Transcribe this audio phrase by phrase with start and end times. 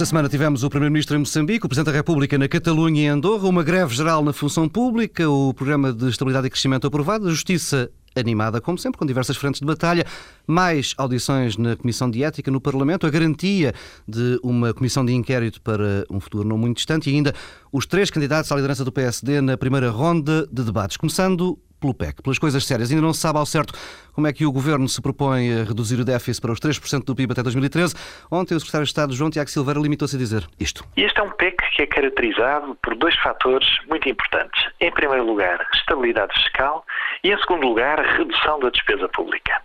[0.00, 3.46] Esta semana tivemos o Primeiro-Ministro em Moçambique, o Presidente da República na Catalunha e Andorra,
[3.46, 7.90] uma greve geral na função pública, o Programa de Estabilidade e Crescimento aprovado, a Justiça
[8.16, 10.06] animada, como sempre, com diversas frentes de batalha,
[10.46, 13.74] mais audições na Comissão de Ética no Parlamento, a garantia
[14.08, 17.34] de uma comissão de inquérito para um futuro não muito distante e ainda
[17.70, 20.96] os três candidatos à liderança do PSD na primeira ronda de debates.
[20.96, 22.90] Começando pelo PEC, pelas coisas sérias.
[22.90, 23.72] Ainda não se sabe ao certo
[24.12, 27.14] como é que o Governo se propõe a reduzir o déficit para os 3% do
[27.14, 27.94] PIB até 2013.
[28.30, 30.84] Ontem o Secretário de Estado, João Tiago Silveira, limitou-se a dizer isto.
[30.96, 34.62] Este é um PEC que é caracterizado por dois fatores muito importantes.
[34.80, 36.84] Em primeiro lugar, estabilidade fiscal
[37.24, 39.62] e, em segundo lugar, redução da despesa pública.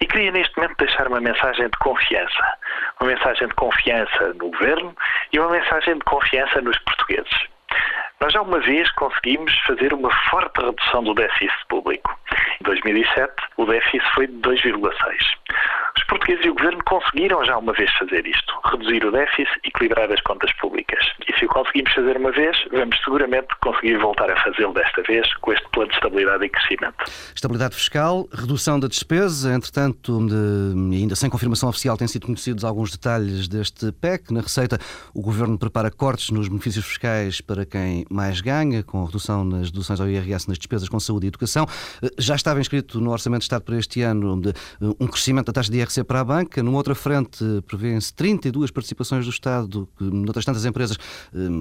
[0.00, 2.58] E queria neste momento deixar uma mensagem de confiança.
[3.00, 4.94] Uma mensagem de confiança no Governo
[5.32, 7.49] e uma mensagem de confiança nos portugueses.
[8.22, 12.14] Nós já uma vez conseguimos fazer uma forte redução do déficit público.
[12.60, 14.92] Em 2007, o déficit foi de 2,6.
[15.96, 19.68] Os portugueses e o governo conseguiram já uma vez fazer isto, reduzir o déficit e
[19.68, 21.02] equilibrar as contas públicas.
[21.26, 25.32] E se o conseguimos fazer uma vez, vamos seguramente conseguir voltar a fazê-lo desta vez
[25.36, 27.04] com este plano de estabilidade e crescimento.
[27.34, 32.92] Estabilidade fiscal, redução da despesa, entretanto, de, ainda sem confirmação oficial, têm sido conhecidos alguns
[32.92, 34.32] detalhes deste PEC.
[34.32, 34.78] Na Receita,
[35.14, 40.00] o governo prepara cortes nos benefícios fiscais para quem mais ganha, com redução nas deduções
[40.00, 41.66] ao IRS nas despesas com saúde e educação.
[42.18, 44.40] Já estava inscrito no Orçamento de Estado para este ano
[44.98, 46.62] um crescimento da taxa de IRC para a banca.
[46.62, 50.98] Numa outra frente, prevêem-se 32 participações do Estado, que noutras tantas empresas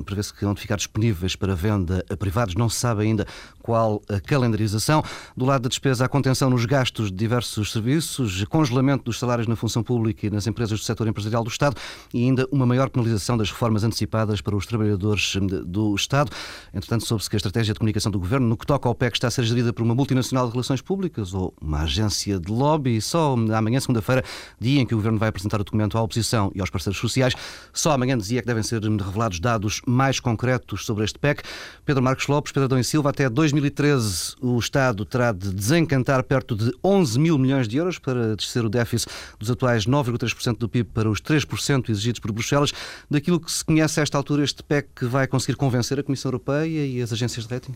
[0.05, 2.55] prevê-se que vão ficar disponíveis para venda a privados.
[2.55, 3.27] Não se sabe ainda
[3.61, 5.03] qual a calendarização.
[5.37, 9.55] Do lado da despesa, a contenção nos gastos de diversos serviços, congelamento dos salários na
[9.55, 11.75] função pública e nas empresas do setor empresarial do Estado
[12.13, 16.31] e ainda uma maior penalização das reformas antecipadas para os trabalhadores do Estado.
[16.73, 19.27] Entretanto, soube-se que a estratégia de comunicação do Governo, no que toca ao PEC, está
[19.27, 23.01] a ser gerida por uma multinacional de relações públicas ou uma agência de lobby.
[23.01, 24.23] Só amanhã, segunda-feira,
[24.59, 27.33] dia em que o Governo vai apresentar o documento à oposição e aos parceiros sociais,
[27.73, 31.43] só amanhã dizia que devem ser revelados dados mais concretos sobre este PEC.
[31.85, 36.55] Pedro Marcos Lopes, Pedro Adão e Silva, até 2013 o Estado terá de desencantar perto
[36.55, 40.89] de 11 mil milhões de euros para descer o déficit dos atuais 9,3% do PIB
[40.93, 42.71] para os 3% exigidos por Bruxelas.
[43.09, 46.85] Daquilo que se conhece a esta altura, este PEC vai conseguir convencer a Comissão Europeia
[46.85, 47.75] e as agências de rating?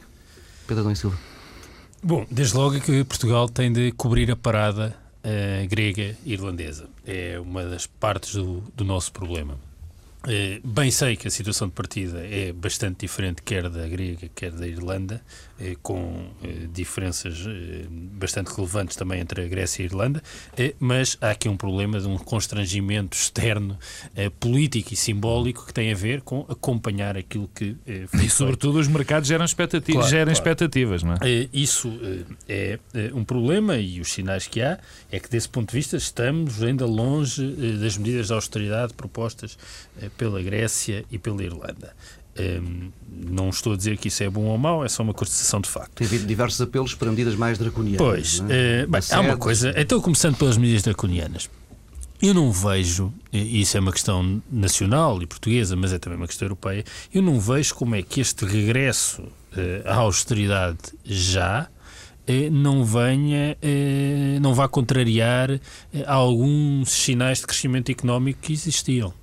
[0.68, 1.18] Pedro e Silva.
[2.02, 6.90] Bom, desde logo que Portugal tem de cobrir a parada uh, grega e irlandesa.
[7.06, 9.58] É uma das partes do, do nosso problema.
[10.26, 14.52] Uh, bem sei que a situação de partida é bastante diferente, quer da grega, quer
[14.52, 15.22] da Irlanda,
[15.60, 16.32] uh, com
[16.72, 17.46] diferenças
[17.90, 20.24] bastante relevantes também entre a Grécia e a Irlanda,
[20.80, 23.78] mas há aqui um problema de um constrangimento externo,
[24.40, 27.76] político e simbólico que tem a ver com acompanhar aquilo que.
[27.86, 30.02] e, sobretudo, os mercados geram expectativas.
[30.02, 30.38] Claro, geram claro.
[30.38, 31.18] expectativas não é?
[31.54, 31.92] Isso
[32.48, 32.80] é
[33.14, 34.80] um problema e os sinais que há
[35.12, 37.46] é que, desse ponto de vista, estamos ainda longe
[37.78, 39.58] das medidas de austeridade propostas
[40.14, 41.94] pela Grécia e pela Irlanda.
[42.36, 45.62] Um, não estou a dizer que isso é bom ou mau, é só uma constatação
[45.62, 45.92] de facto.
[45.94, 48.00] Tem havido diversos apelos para medidas mais draconianas.
[48.00, 48.86] Pois, é?
[48.86, 49.74] uh, bem, há uma coisa.
[49.78, 51.50] Então, começando pelas medidas draconianas.
[52.20, 56.28] Eu não vejo, e isso é uma questão nacional e portuguesa, mas é também uma
[56.28, 59.30] questão europeia, eu não vejo como é que este regresso uh,
[59.86, 63.58] à austeridade já uh, não venha,
[64.42, 65.60] não vá contrariar
[66.08, 69.14] alguns sinais de crescimento económico que existiam.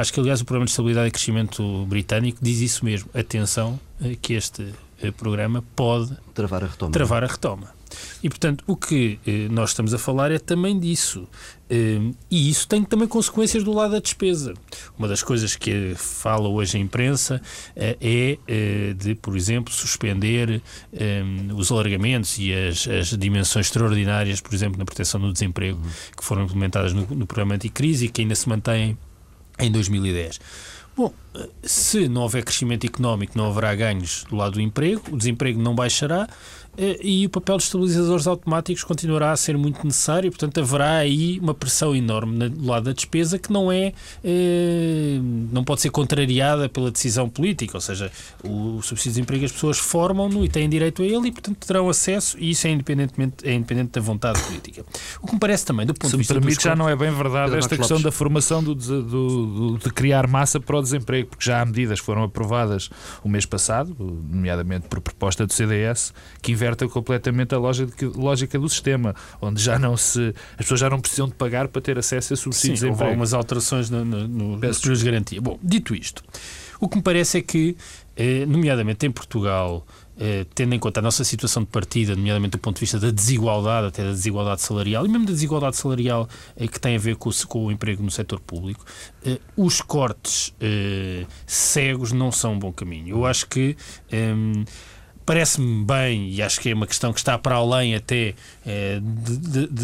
[0.00, 3.10] Acho que, aliás, o Programa de Estabilidade e Crescimento Britânico diz isso mesmo.
[3.12, 4.72] Atenção, eh, que este
[5.02, 6.90] eh, programa pode travar a retoma.
[6.90, 7.74] Travar a retoma.
[8.22, 11.28] E, portanto, o que eh, nós estamos a falar é também disso.
[11.68, 14.54] Eh, e isso tem também consequências do lado da despesa.
[14.98, 17.42] Uma das coisas que fala hoje a imprensa
[17.76, 20.62] eh, é de, por exemplo, suspender
[20.94, 21.22] eh,
[21.54, 25.90] os alargamentos e as, as, dimensões extraordinárias, por exemplo, na proteção do desemprego, uhum.
[26.16, 28.96] que foram implementadas no, no programa anticrise e que ainda se mantêm
[29.60, 30.40] em 2010.
[30.96, 31.12] Bom,
[31.62, 35.74] se não houver crescimento económico, não haverá ganhos do lado do emprego, o desemprego não
[35.74, 36.28] baixará
[36.76, 40.96] eh, e o papel dos estabilizadores automáticos continuará a ser muito necessário e, portanto, haverá
[40.96, 43.92] aí uma pressão enorme do lado da despesa que não é,
[44.24, 45.18] eh,
[45.52, 48.10] não pode ser contrariada pela decisão política, ou seja,
[48.44, 51.88] o subsídio de desemprego as pessoas formam-no e têm direito a ele e, portanto, terão
[51.88, 54.84] acesso e isso é, independentemente, é independente da vontade política.
[55.20, 56.34] O que me parece também, do ponto Se de vista...
[56.34, 59.78] Se me permite, já não é bem verdade esta questão da formação do, do, do,
[59.78, 62.90] de criar massa para o desemprego, porque já há medidas que foram aprovadas
[63.22, 66.12] o mês passado, nomeadamente por proposta do CDS,
[66.42, 70.90] que inverte completamente a lógica, lógica do sistema, onde já não se as pessoas já
[70.90, 74.28] não precisam de pagar para ter acesso a subsídios Sim, houve algumas alterações no, no,
[74.28, 75.40] no, nos períodos de garantia.
[75.40, 76.22] Bom, dito isto,
[76.80, 77.76] o que me parece é que,
[78.16, 79.86] eh, nomeadamente em Portugal,
[80.22, 83.10] eh, tendo em conta a nossa situação de partida, nomeadamente do ponto de vista da
[83.10, 86.28] desigualdade, até da desigualdade salarial, e mesmo da desigualdade salarial
[86.58, 88.84] eh, que tem a ver com o, com o emprego no setor público,
[89.24, 90.52] eh, os cortes
[91.46, 93.16] cegos não são um bom caminho.
[93.16, 93.74] Eu acho que.
[94.12, 94.64] Ehm,
[95.24, 98.34] parece-me bem, e acho que é uma questão que está para além até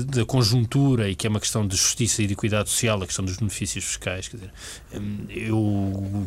[0.09, 3.25] da conjuntura e que é uma questão de justiça e de cuidado social, a questão
[3.25, 4.27] dos benefícios fiscais.
[4.27, 4.51] Quer dizer,
[4.93, 6.27] ehm, eu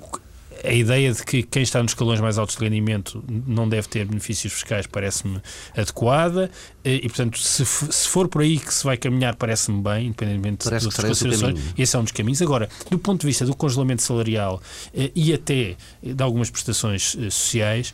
[0.63, 4.05] a ideia de que quem está nos escalões mais altos de rendimento não deve ter
[4.05, 5.41] benefícios fiscais parece-me
[5.75, 6.51] adequada
[6.83, 10.65] eh, e, portanto, se, se for por aí que se vai caminhar, parece-me bem, independentemente
[10.65, 11.59] parece das considerações.
[11.77, 12.41] Esse é um dos caminhos.
[12.41, 14.61] Agora, do ponto de vista do congelamento salarial
[14.93, 17.93] eh, e até de algumas prestações eh, sociais,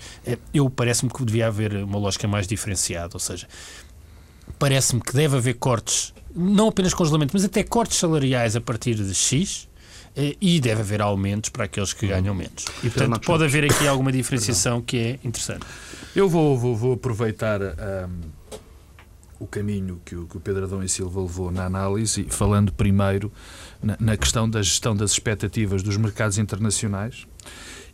[0.54, 3.48] eu parece-me que devia haver uma lógica mais diferenciada, ou seja,
[4.58, 9.14] parece-me que deve haver cortes, não apenas congelamento, mas até cortes salariais a partir de
[9.14, 9.68] X,
[10.16, 12.66] e deve haver aumentos para aqueles que ganham menos.
[12.84, 15.66] E, portanto, pode haver aqui alguma diferenciação que é interessante.
[16.16, 18.22] Eu vou, vou, vou aproveitar um,
[19.40, 23.32] o caminho que o, que o Pedro Adão e Silva levou na análise, falando primeiro
[23.84, 27.28] na, na questão da gestão das expectativas dos mercados internacionais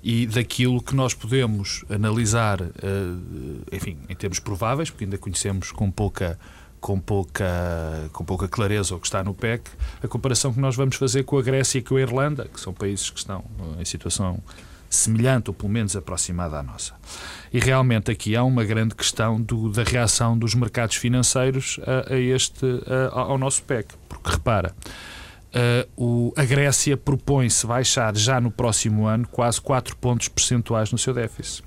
[0.04, 2.72] e daquilo que nós podemos analisar, uh,
[3.72, 6.40] enfim, em termos prováveis, porque ainda conhecemos com pouca
[6.82, 9.70] com pouca, com pouca clareza o que está no PEC,
[10.04, 12.74] a comparação que nós vamos fazer com a Grécia e com a Irlanda, que são
[12.74, 13.46] países que estão
[13.80, 14.42] em situação
[14.90, 16.94] semelhante ou pelo menos aproximada à nossa.
[17.54, 22.20] E realmente aqui há uma grande questão do, da reação dos mercados financeiros a, a
[22.20, 22.66] este,
[23.14, 24.76] a, ao nosso PEC, porque repara.
[25.54, 30.98] Uh, o, a Grécia propõe-se baixar já no próximo ano quase 4 pontos percentuais no
[30.98, 31.62] seu déficit,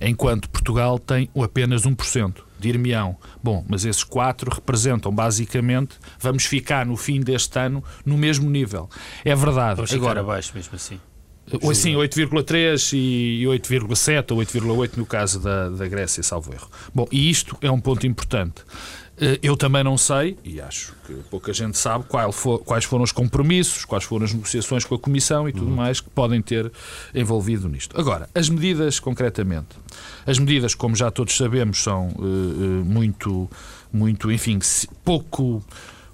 [0.00, 6.96] enquanto Portugal tem apenas 1% dir-me-ão, bom, mas esses quatro representam basicamente, vamos ficar no
[6.96, 8.88] fim deste ano no mesmo nível.
[9.24, 9.76] É verdade.
[9.76, 10.98] Vamos Agora, abaixo mesmo assim.
[11.74, 16.70] Sim, 8,3 e 8,7 ou 8,8 no caso da, da Grécia, salvo erro.
[16.94, 18.62] Bom, e isto é um ponto importante.
[19.22, 23.12] Eh, eu também não sei, e acho que pouca gente sabe, for, quais foram os
[23.12, 25.76] compromissos, quais foram as negociações com a Comissão e tudo uhum.
[25.76, 26.72] mais que podem ter
[27.14, 27.98] envolvido nisto.
[27.98, 29.76] Agora, as medidas concretamente.
[30.26, 33.48] As medidas, como já todos sabemos, são uh, uh, muito,
[33.92, 34.58] muito, enfim,
[35.04, 35.62] pouco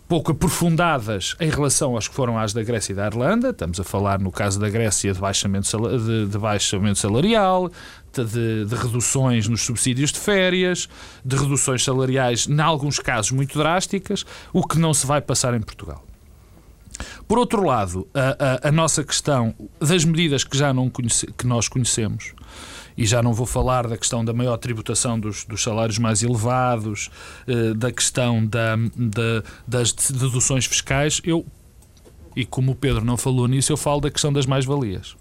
[0.08, 3.50] pouco aprofundadas em relação às que foram às da Grécia e da Irlanda.
[3.50, 7.70] Estamos a falar, no caso da Grécia, de baixamento, de, de baixamento salarial,
[8.12, 10.88] de, de, reduções nos subsídios de férias,
[11.22, 15.60] de reduções salariais, em alguns casos, muito drásticas, o que não se vai passar em
[15.60, 16.02] Portugal.
[17.28, 21.46] Por outro lado, a, a, a nossa questão das medidas que já não conhece, que
[21.46, 22.32] nós conhecemos,
[22.98, 27.08] e já não vou falar da questão da maior tributação dos, dos salários mais elevados,
[27.46, 31.46] eh, da questão da, da, das deduções fiscais, eu,
[32.34, 35.16] e como o Pedro não falou nisso, eu falo da questão das mais-valias.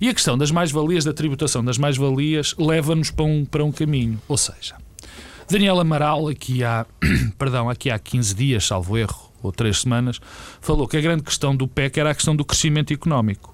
[0.00, 4.20] E a questão das mais-valias, da tributação das mais-valias, leva-nos para um, para um caminho.
[4.26, 4.74] Ou seja,
[5.48, 6.84] Daniel Amaral, aqui há,
[7.38, 10.20] perdão, aqui há 15 dias, salvo erro, ou 3 semanas,
[10.60, 13.53] falou que a grande questão do PEC era a questão do crescimento económico.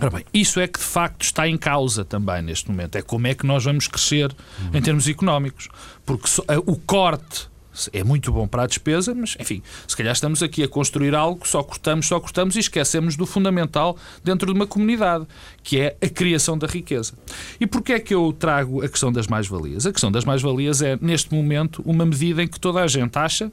[0.00, 2.96] Ora bem, isso é que de facto está em causa também neste momento.
[2.96, 4.70] É como é que nós vamos crescer uhum.
[4.78, 5.68] em termos económicos.
[6.04, 7.48] Porque eh, o corte
[7.92, 11.46] é muito bom para a despesa, mas enfim, se calhar estamos aqui a construir algo,
[11.46, 15.26] só cortamos, só cortamos e esquecemos do fundamental dentro de uma comunidade,
[15.62, 17.14] que é a criação da riqueza.
[17.60, 19.86] E porquê é que eu trago a questão das mais-valias?
[19.86, 23.50] A questão das mais-valias é, neste momento, uma medida em que toda a gente acha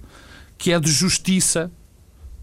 [0.58, 1.72] que é de justiça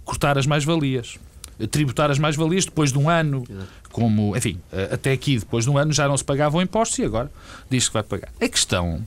[0.04, 1.18] cortar as mais-valias
[1.66, 3.44] tributar as mais-valias depois de um ano,
[3.90, 4.60] como, enfim,
[4.92, 7.30] até aqui, depois de um ano já não se pagavam impostos e agora
[7.68, 8.30] diz que vai pagar.
[8.40, 9.04] A questão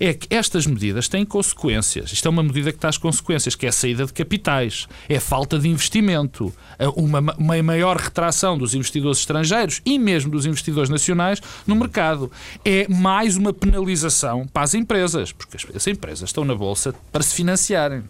[0.00, 2.12] é que estas medidas têm consequências.
[2.12, 5.20] Isto é uma medida que traz consequências, que é a saída de capitais, é a
[5.20, 6.54] falta de investimento,
[6.94, 12.30] uma, uma maior retração dos investidores estrangeiros e mesmo dos investidores nacionais no mercado.
[12.64, 17.34] É mais uma penalização para as empresas, porque as empresas estão na Bolsa para se
[17.34, 18.04] financiarem.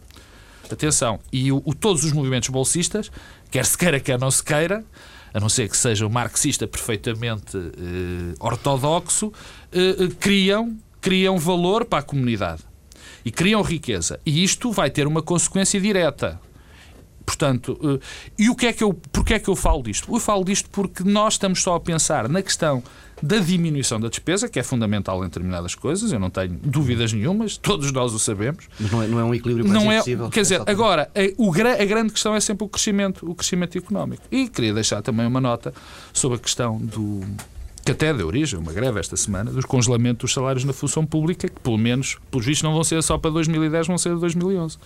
[0.70, 3.10] Atenção, e o, o, todos os movimentos bolsistas,
[3.50, 4.84] quer se queira, quer não se queira,
[5.32, 9.32] a não ser que seja um marxista perfeitamente eh, ortodoxo,
[9.72, 12.62] eh, eh, criam, criam valor para a comunidade
[13.24, 14.18] e criam riqueza.
[14.24, 16.40] E isto vai ter uma consequência direta.
[17.26, 18.00] Portanto,
[18.38, 20.10] e o que é que eu, porquê é que eu falo disto?
[20.10, 22.82] Eu falo disto porque nós estamos só a pensar na questão
[23.22, 27.56] da diminuição da despesa, que é fundamental em determinadas coisas, eu não tenho dúvidas nenhumas,
[27.56, 28.68] todos nós o sabemos.
[28.78, 30.30] Mas não é, não é um equilíbrio mais não é, possível.
[30.30, 34.22] Quer dizer, agora, a, o, a grande questão é sempre o crescimento, o crescimento económico.
[34.30, 35.72] E queria deixar também uma nota
[36.12, 37.22] sobre a questão do
[37.84, 41.48] que até deu origem, uma greve esta semana, dos congelamentos dos salários na função pública,
[41.48, 44.76] que pelo menos, pelos vistos, não vão ser só para 2010, vão ser de 2011.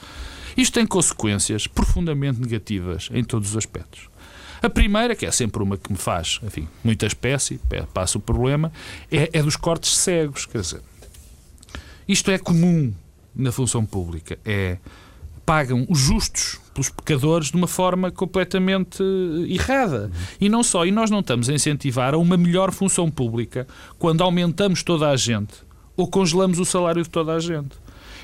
[0.56, 4.12] Isto tem consequências profundamente negativas em todos os aspectos.
[4.62, 7.61] A primeira, que é sempre uma que me faz, enfim, muita espécie,
[7.92, 8.73] passa o problema,
[9.11, 10.47] é, é dos cortes cegos.
[10.47, 10.81] Quer dizer,
[12.07, 12.92] isto é comum
[13.35, 14.38] na função pública.
[14.45, 14.78] É
[15.45, 19.02] pagam os justos pelos pecadores de uma forma completamente
[19.49, 20.11] errada.
[20.40, 23.66] E não só, e nós não estamos a incentivar a uma melhor função pública
[23.99, 25.54] quando aumentamos toda a gente
[25.97, 27.76] ou congelamos o salário de toda a gente.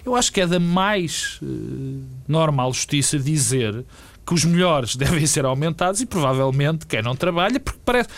[0.04, 3.84] Eu acho que é da mais uh, normal justiça dizer
[4.28, 8.08] que os melhores devem ser aumentados e provavelmente quem não trabalha, porque parece.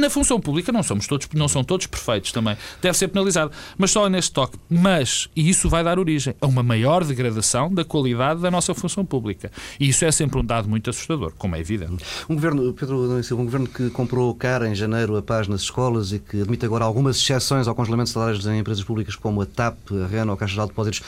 [0.00, 2.56] Na função pública não, somos todos, não são todos perfeitos também.
[2.80, 3.50] Deve ser penalizado.
[3.76, 4.56] Mas só neste toque.
[4.68, 9.04] Mas, e isso vai dar origem a uma maior degradação da qualidade da nossa função
[9.04, 9.50] pública.
[9.78, 12.04] E isso é sempre um dado muito assustador, como é evidente.
[12.28, 16.12] Um governo, Pedro Silva, um governo que comprou cara em janeiro a paz nas escolas
[16.12, 19.46] e que admite agora algumas exceções ao congelamento de salários em empresas públicas como a
[19.46, 21.02] TAP, a REN ou a Caixa de Depósitos,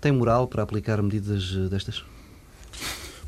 [0.00, 2.04] tem moral para aplicar medidas eh, destas?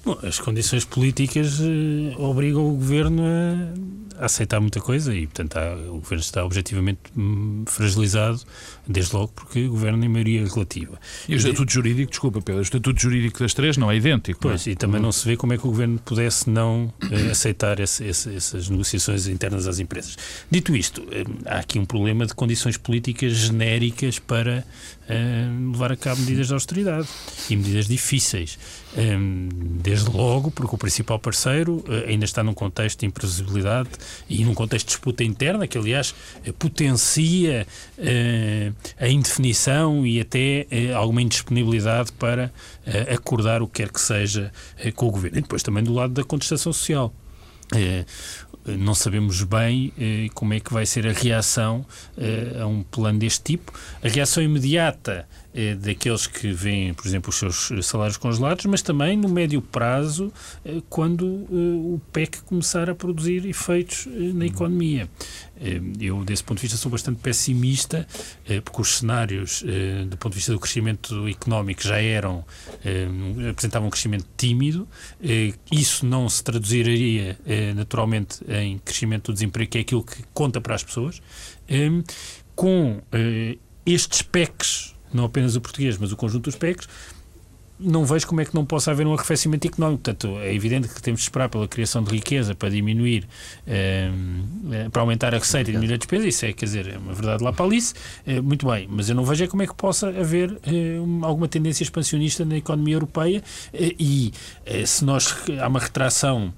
[0.05, 5.57] Bom, as condições políticas eh, obrigam o governo a, a, aceitar muita coisa e, portanto,
[5.57, 8.41] há, o governo está objetivamente hum, fragilizado,
[8.87, 10.99] desde logo porque o governo em maioria relativa.
[11.29, 14.41] E o estatuto jurídico, desculpa, Pedro, o estatuto jurídico das três não é idêntico.
[14.41, 14.73] Pois, não é?
[14.73, 18.05] e também não se vê como é que o governo pudesse não eh, aceitar esse,
[18.05, 20.17] esse, essas negociações internas às empresas.
[20.51, 24.65] Dito isto, eh, há aqui um problema de condições políticas genéricas para
[25.73, 27.09] levar a cabo medidas de austeridade
[27.49, 28.59] e medidas difíceis.
[29.83, 33.91] desde logo, porque o principal parceiro eh, ainda está num contexto de imprevisibilidade
[34.29, 36.15] e num contexto de disputa interna, que aliás
[36.45, 37.67] eh, potencia
[37.99, 42.53] eh, a indefinição e até alguma indisponibilidade para
[43.13, 44.53] acordar o que quer que seja
[44.95, 45.39] com o governo.
[45.39, 47.13] E depois também do lado da contestação social.
[48.67, 49.93] não sabemos bem
[50.35, 51.85] como é que vai ser a reação
[52.61, 53.73] a um plano deste tipo.
[54.03, 59.17] A reação imediata eh, daqueles que veem, por exemplo, os seus salários congelados, mas também
[59.17, 60.33] no médio prazo,
[60.65, 65.09] eh, quando eh, o PEC começar a produzir efeitos na economia.
[66.01, 68.07] Eu, desse ponto de vista, sou bastante pessimista,
[68.65, 69.63] porque os cenários,
[70.09, 72.47] do ponto de vista do crescimento económico, já eram,
[73.51, 74.89] apresentavam um crescimento tímido.
[75.71, 77.39] Isso não se traduziria,
[77.77, 81.21] naturalmente, em crescimento do desemprego, que é aquilo que conta para as pessoas.
[82.57, 83.03] Com
[83.85, 86.89] estes PECs não apenas o português, mas o conjunto dos PECs,
[87.81, 90.03] não vejo como é que não possa haver um arrefecimento económico.
[90.03, 93.27] Portanto, é evidente que temos de esperar pela criação de riqueza para diminuir,
[93.67, 94.11] eh,
[94.71, 96.29] eh, para aumentar a receita e diminuir a despesa.
[96.29, 97.95] Isso é, quer dizer, é uma verdade lá para Alice.
[98.27, 100.61] Eh, muito bem, mas eu não vejo é como é que possa haver
[101.23, 104.33] alguma tendência expansionista na economia europeia e
[104.85, 106.53] se nós há uma retração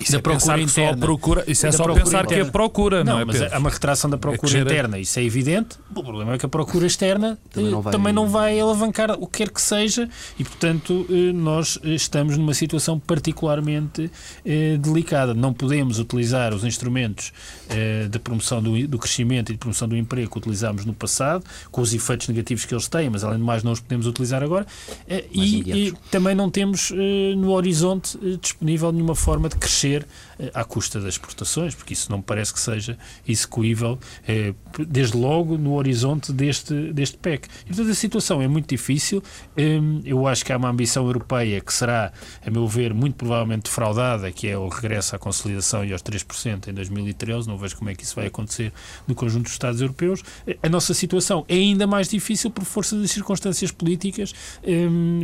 [0.00, 1.06] isso da é procura interna.
[1.06, 2.26] Procura, isso é só pensar interna.
[2.26, 3.24] que é procura, não, não é?
[3.24, 3.54] Mas Pedro?
[3.54, 5.76] há uma retração da procura é interna, isso é evidente.
[5.94, 9.26] O problema é que a procura externa também não vai, também não vai alavancar o
[9.26, 14.10] que quer que seja e, portanto, eh, nós estamos numa situação particularmente
[14.44, 15.34] eh, delicada.
[15.34, 17.32] Não podemos utilizar os instrumentos
[17.68, 21.44] eh, de promoção do, do, crescimento e de promoção do emprego que utilizámos no passado,
[21.70, 24.42] com os efeitos negativos que eles têm, mas além de mais não os podemos utilizar
[24.42, 24.66] agora.
[25.08, 29.77] Eh, e, e, também não temos eh, no horizonte eh, disponível nenhuma forma de crescer
[29.78, 30.06] crescer
[30.38, 34.52] eh, à custa das exportações, porque isso não me parece que seja execuível, eh,
[34.88, 37.48] desde logo no horizonte deste, deste PEC.
[37.66, 39.22] Portanto, a situação é muito difícil.
[39.56, 42.12] Eh, eu acho que há uma ambição europeia que será,
[42.44, 46.68] a meu ver, muito provavelmente defraudada, que é o regresso à consolidação e aos 3%
[46.68, 47.46] em 2013.
[47.46, 48.72] Não vejo como é que isso vai acontecer
[49.06, 50.22] no conjunto dos Estados europeus.
[50.62, 54.34] A nossa situação é ainda mais difícil por força das circunstâncias políticas,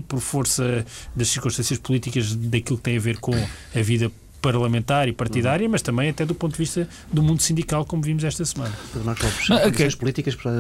[0.09, 0.85] por força
[1.15, 4.11] das circunstâncias políticas daquilo que tem a ver com a vida
[4.45, 8.23] parlamentar e partidária, mas também até do ponto de vista do mundo sindical, como vimos
[8.25, 8.75] esta semana.
[8.95, 9.91] Lopes, ah, okay.
[9.97, 10.53] políticas para,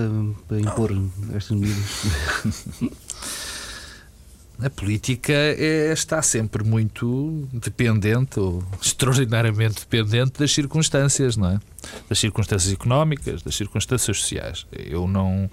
[0.48, 0.90] para impor
[1.34, 1.84] estas medidas.
[4.62, 11.60] A política é, está sempre muito dependente, ou extraordinariamente dependente das circunstâncias, não é?
[12.08, 14.64] Das circunstâncias económicas, das circunstâncias sociais.
[14.72, 15.50] Eu não.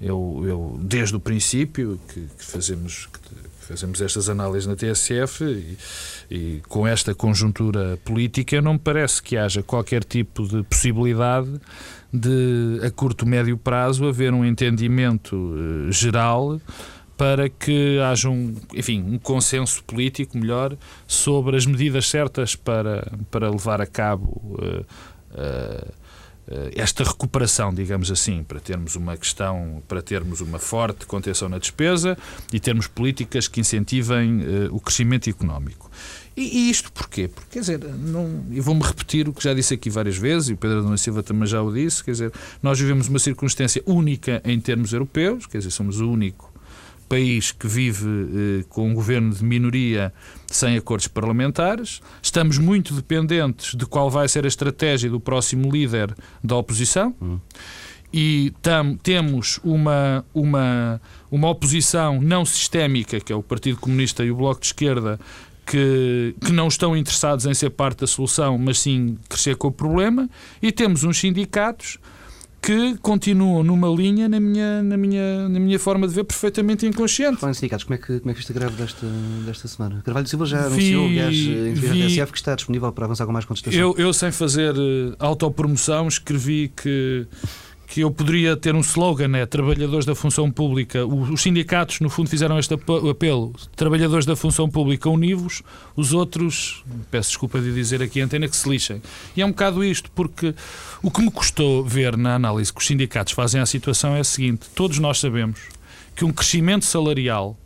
[0.00, 3.18] Eu, eu desde o princípio que, que fazemos, que
[3.68, 5.76] fazemos estas análises na TSF e,
[6.30, 11.60] e, com esta conjuntura política não me parece que haja qualquer tipo de possibilidade
[12.10, 16.58] de, a curto médio prazo, haver um entendimento uh, geral
[17.14, 23.50] para que haja um, enfim, um consenso político melhor sobre as medidas certas para, para
[23.50, 24.86] levar a cabo uh,
[25.34, 25.88] eh,
[26.74, 32.16] esta recuperação, digamos assim, para termos uma questão, para termos uma forte contenção na despesa
[32.52, 35.90] e termos políticas que incentivem uh, o crescimento económico.
[36.36, 37.26] E, e, isto porquê?
[37.26, 40.56] Porque, quer dizer, não, vou-me repetir o que já disse aqui várias vezes, e o
[40.56, 44.60] Pedro Adão Silva também já o disse, quer dizer, nós vivemos uma circunstância única em
[44.60, 46.47] termos europeus, quer dizer, somos o único
[47.08, 50.12] país que vive eh, com um governo de minoria
[50.46, 52.00] sem acordos parlamentares.
[52.22, 57.14] Estamos muito dependentes de qual vai ser a estratégia do próximo líder da oposição.
[57.20, 57.38] Hum.
[58.12, 61.00] E tam, temos uma, uma,
[61.30, 65.20] uma oposição não sistémica, que é o Partido Comunista e o Bloco de Esquerda,
[65.66, 69.72] que, que não estão interessados em ser parte da solução, mas sim crescer com o
[69.72, 70.28] problema.
[70.62, 71.98] E temos uns sindicatos
[72.60, 77.38] que continuam numa linha, na minha, na minha, na minha forma de ver, perfeitamente inconsciente.
[77.38, 79.06] Falando em sindicatos, como é que, como é que viste a greve desta,
[79.46, 80.02] desta semana?
[80.04, 83.80] Carvalho Silva já anunciou, aliás, em TSF, que está disponível para avançar com mais contestação.
[83.80, 87.26] Eu, eu sem fazer uh, autopromoção, escrevi que
[87.88, 91.06] que eu poderia ter um slogan, é trabalhadores da função pública.
[91.06, 93.54] Os sindicatos, no fundo, fizeram este apelo.
[93.74, 95.62] Trabalhadores da função pública univos,
[95.96, 99.00] os outros, peço desculpa de dizer aqui a antena, que se lixem.
[99.34, 100.54] E é um bocado isto, porque
[101.02, 104.24] o que me custou ver na análise que os sindicatos fazem à situação é o
[104.24, 105.58] seguinte: todos nós sabemos
[106.14, 107.56] que um crescimento salarial,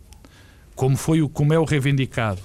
[0.77, 2.41] como, foi, como é o reivindicado,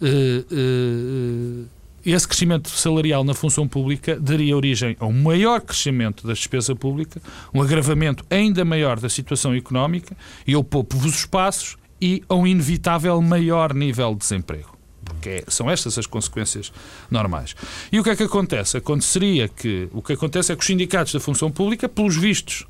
[0.00, 1.66] uh, uh,
[2.04, 7.22] esse crescimento salarial na função pública daria origem a um maior crescimento da despesa pública,
[7.54, 10.16] um agravamento ainda maior da situação económica,
[10.46, 14.76] e eu poupo-vos os passos, e a um inevitável maior nível de desemprego.
[15.04, 16.72] Porque é, são estas as consequências
[17.08, 17.54] normais.
[17.92, 18.76] E o que é que acontece?
[18.76, 22.66] Aconteceria que o que acontece é que os sindicatos da função pública, pelos vistos,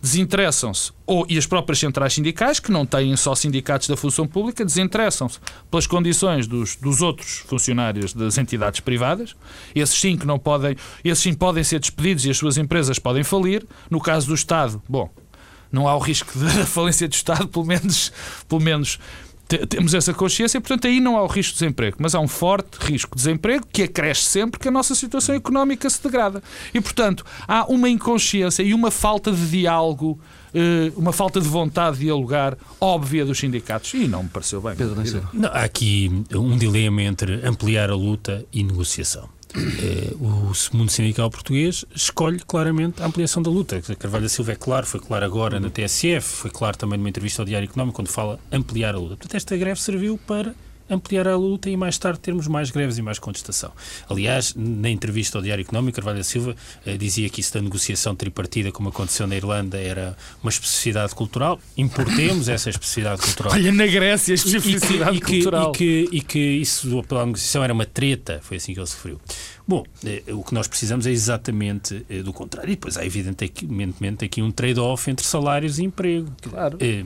[0.00, 4.64] desinteressam-se, ou e as próprias centrais sindicais, que não têm só sindicatos da função pública,
[4.64, 5.38] desinteressam-se
[5.70, 9.34] pelas condições dos, dos outros funcionários das entidades privadas.
[9.74, 13.24] Esses sim que não podem, esses sim podem ser despedidos e as suas empresas podem
[13.24, 13.66] falir.
[13.90, 15.10] No caso do Estado, bom,
[15.70, 18.12] não há o risco da falência do Estado, pelo menos,
[18.48, 18.98] pelo menos
[19.46, 22.76] temos essa consciência, portanto, aí não há o risco de desemprego, mas há um forte
[22.80, 26.42] risco de desemprego que acresce sempre que a nossa situação económica se degrada.
[26.74, 30.18] E, portanto, há uma inconsciência e uma falta de diálogo,
[30.52, 33.94] eh, uma falta de vontade de dialogar óbvia dos sindicatos.
[33.94, 34.74] E não me pareceu bem.
[34.74, 34.96] Pedro,
[35.32, 39.35] não, há aqui um dilema entre ampliar a luta e negociação.
[39.56, 43.80] Eh, o mundo sindical português escolhe claramente a ampliação da luta.
[43.98, 47.42] Carvalho da Silva é claro, foi claro agora na TSF, foi claro também numa entrevista
[47.42, 49.16] ao Diário Económico, quando fala ampliar a luta.
[49.16, 50.54] Portanto, esta greve serviu para
[50.88, 53.72] ampliar a luta e mais tarde termos mais greves e mais contestação.
[54.08, 58.14] Aliás, na entrevista ao Diário Económico, Carvalho da Silva eh, dizia que isso da negociação
[58.14, 61.58] tripartida, como aconteceu na Irlanda, era uma especificidade cultural.
[61.76, 63.52] Importemos essa especificidade cultural.
[63.54, 65.72] Olha, na Grécia, a especificidade e que, cultural.
[65.74, 68.80] E que, e que, e que isso pela negociação era uma treta, foi assim que
[68.80, 69.20] ele referiu.
[69.68, 72.70] Bom, eh, o que nós precisamos é exatamente eh, do contrário.
[72.70, 76.30] E depois há, evidentemente, aqui um trade-off entre salários e emprego.
[76.40, 76.78] Claro.
[76.80, 77.04] Eh,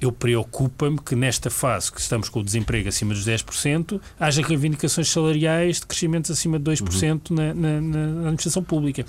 [0.00, 5.08] eu preocupa-me que nesta fase que estamos com o desemprego acima dos 10%, haja reivindicações
[5.08, 7.36] salariais de crescimentos acima de 2% uhum.
[7.36, 9.06] na, na, na, administração pública.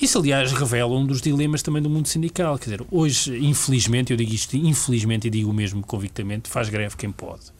[0.00, 2.56] Isso, aliás, revela um dos dilemas também do mundo sindical.
[2.56, 6.96] Quer dizer, hoje, infelizmente, eu digo isto infelizmente e digo o mesmo convictamente, faz greve
[6.96, 7.55] quem pode.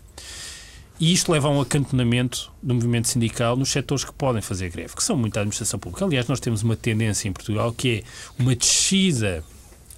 [0.99, 4.95] E isto leva a um acantonamento do movimento sindical nos setores que podem fazer greve,
[4.97, 6.05] que são muito a administração pública.
[6.05, 9.45] Aliás, nós temos uma tendência em Portugal que é uma descida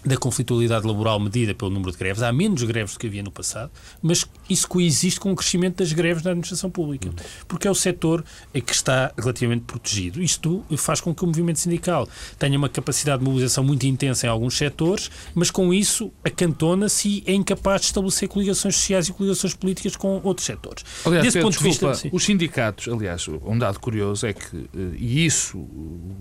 [0.05, 2.23] da conflitualidade laboral medida pelo número de greves.
[2.23, 5.93] Há menos greves do que havia no passado, mas isso coexiste com o crescimento das
[5.93, 7.11] greves na administração pública,
[7.47, 10.23] porque é o setor que está relativamente protegido.
[10.23, 12.09] Isto faz com que o movimento sindical
[12.39, 17.25] tenha uma capacidade de mobilização muito intensa em alguns setores, mas com isso acantona-se e
[17.27, 20.85] é incapaz de estabelecer coligações sociais e coligações políticas com outros setores.
[21.05, 24.97] Aliás, Desse ponto desculpa, de vista, os sindicatos, aliás, um dado curioso é que, eh,
[24.97, 25.67] e isso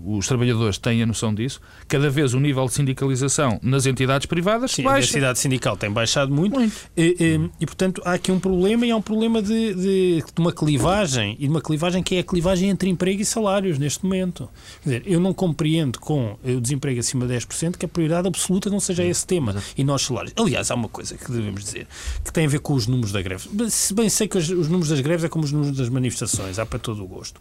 [0.04, 4.72] os trabalhadores têm a noção disso, cada vez o nível de sindicalização nas entidades privadas
[4.72, 4.98] Sim, baixa.
[4.98, 6.74] A densidade sindical tem baixado muito, muito.
[6.96, 10.40] E, e, e, portanto, há aqui um problema e é um problema de, de, de,
[10.40, 14.04] uma clivagem, e de uma clivagem que é a clivagem entre emprego e salários neste
[14.04, 14.48] momento.
[14.82, 18.70] Quer dizer, eu não compreendo com o desemprego acima de 10% que a prioridade absoluta
[18.70, 20.32] não seja esse tema e nós salários.
[20.36, 21.86] Aliás, há uma coisa que devemos dizer,
[22.24, 23.48] que tem a ver com os números da greve.
[23.70, 26.58] Se bem sei que os, os números das greves é como os números das manifestações,
[26.58, 27.40] há para todo o gosto.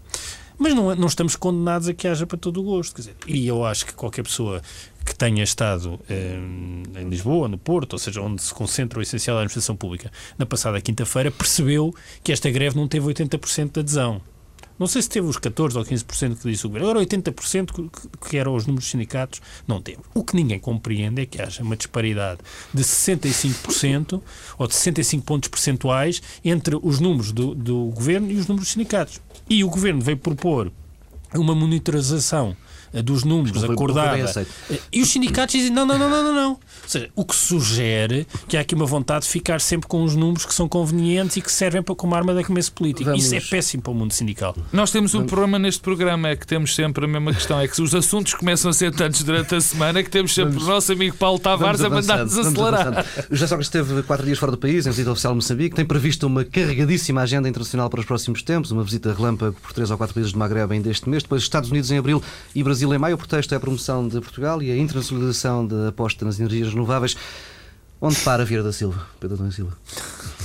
[0.57, 2.95] Mas não, não estamos condenados a que haja para todo o gosto.
[2.95, 4.61] Quer dizer, e eu acho que qualquer pessoa
[5.07, 6.37] que tenha estado eh,
[6.99, 10.45] em Lisboa, no Porto, ou seja, onde se concentra o essencial da administração pública, na
[10.45, 14.21] passada quinta-feira, percebeu que esta greve não teve 80% de adesão.
[14.77, 17.89] Não sei se teve os 14% ou 15% que disse o governo, agora 80%
[18.29, 19.99] que eram os números dos sindicatos, não teve.
[20.13, 22.41] O que ninguém compreende é que haja uma disparidade
[22.73, 24.21] de 65%
[24.57, 28.73] ou de 65 pontos percentuais entre os números do, do governo e os números dos
[28.73, 29.21] sindicatos.
[29.49, 30.71] E o governo veio propor
[31.33, 32.55] uma monitorização
[33.03, 34.47] dos números acordada.
[34.91, 36.51] E os sindicatos dizem: não, não, não, não, não, não.
[36.51, 40.15] Ou seja, o que sugere que há aqui uma vontade de ficar sempre com os
[40.15, 43.09] números que são convenientes e que servem para, como arma de começo político.
[43.09, 43.25] Vamos...
[43.25, 44.55] Isso é péssimo para o mundo sindical.
[44.71, 45.31] Nós temos um Vamos...
[45.31, 48.69] problema neste programa, é que temos sempre a mesma questão: é que os assuntos começam
[48.69, 50.67] a ser tantos durante a semana que temos sempre Vamos...
[50.67, 53.05] o nosso amigo Paulo Tavares a mandar-nos acelerar.
[53.29, 55.85] O José Sócrates esteve quatro dias fora do país, em visita oficial a Moçambique, tem
[55.85, 59.97] previsto uma carregadíssima agenda internacional para os próximos tempos, uma visita relâmpago por três ou
[59.97, 62.23] quatro países do Magreb ainda este mês, depois Estados Unidos em abril
[62.55, 63.15] e Brasil em maio.
[63.15, 67.15] O pretexto é a promoção de Portugal e a internacionalização da aposta nas energias renováveis.
[67.99, 69.75] Onde para Vieira da Silva, Pedro Adão Silva?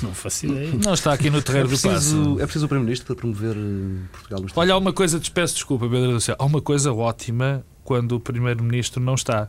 [0.03, 0.71] Não faço ideia.
[0.83, 2.41] Não está aqui no terreno é preciso, do passo.
[2.41, 5.55] É preciso o Primeiro-Ministro para promover eh, Portugal no Olha, há uma coisa, te peço
[5.55, 6.37] desculpa, Pedro Adão Silva.
[6.41, 9.49] Há uma coisa ótima quando o Primeiro-Ministro não está.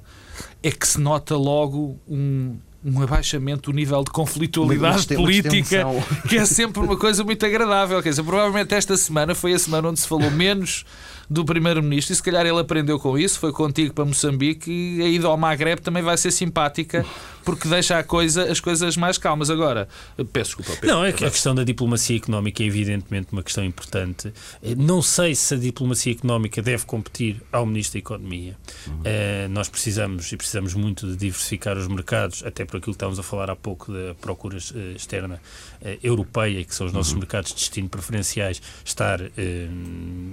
[0.61, 5.85] É que se nota logo um, um abaixamento do nível de conflitualidade política,
[6.27, 8.03] que é sempre uma coisa muito agradável.
[8.03, 10.85] Quer dizer, provavelmente esta semana foi a semana onde se falou menos
[11.29, 15.07] do Primeiro-Ministro e se calhar ele aprendeu com isso, foi contigo para Moçambique e a
[15.07, 17.05] ida ao Maghreb também vai ser simpática
[17.43, 19.49] porque deixa a coisa, as coisas mais calmas.
[19.49, 19.87] Agora,
[20.31, 20.79] peço desculpa.
[20.79, 20.95] Pedro.
[20.95, 24.33] Não, é que a questão da diplomacia económica é evidentemente uma questão importante.
[24.77, 28.57] Não sei se a diplomacia económica deve competir ao Ministro da Economia.
[28.87, 28.93] Uhum.
[28.93, 33.19] Uh, nós precisamos e precisamos muito de diversificar os mercados, até por aquilo que estávamos
[33.19, 34.57] a falar há pouco da procura
[34.95, 35.41] externa
[35.81, 37.19] uh, europeia, que são os nossos uhum.
[37.19, 39.19] mercados de destino preferenciais, estar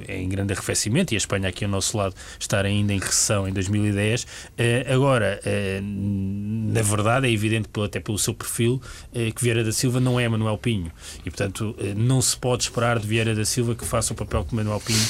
[0.08, 3.46] em grande arrefecimento crescimento e a Espanha aqui ao nosso lado estar ainda em recessão
[3.46, 4.26] em 2010.
[4.56, 8.80] Eh, agora, eh, na verdade, é evidente, até pelo seu perfil,
[9.12, 10.90] eh, que Vieira da Silva não é Manuel Pinho
[11.20, 14.54] e, portanto, não se pode esperar de Vieira da Silva que faça o papel que
[14.54, 15.00] Manuel Pinho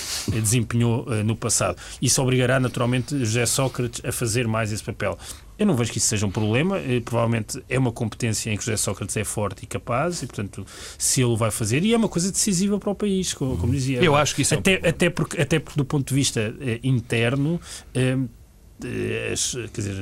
[0.42, 1.80] desempenhou no passado.
[2.02, 5.16] Isso obrigará, naturalmente, José Sócrates a fazer mais esse papel.
[5.60, 6.78] Eu não vejo que isso seja um problema.
[6.78, 10.66] Eh, provavelmente é uma competência em que José Sócrates é forte e capaz, e portanto,
[10.96, 13.70] se ele o vai fazer, e é uma coisa decisiva para o país, como, como
[13.70, 14.02] dizia.
[14.02, 14.88] Eu acho que isso até, é um...
[14.88, 17.60] até, porque, até porque, do ponto de vista eh, interno,
[17.94, 18.16] eh,
[19.30, 19.94] as, quer dizer,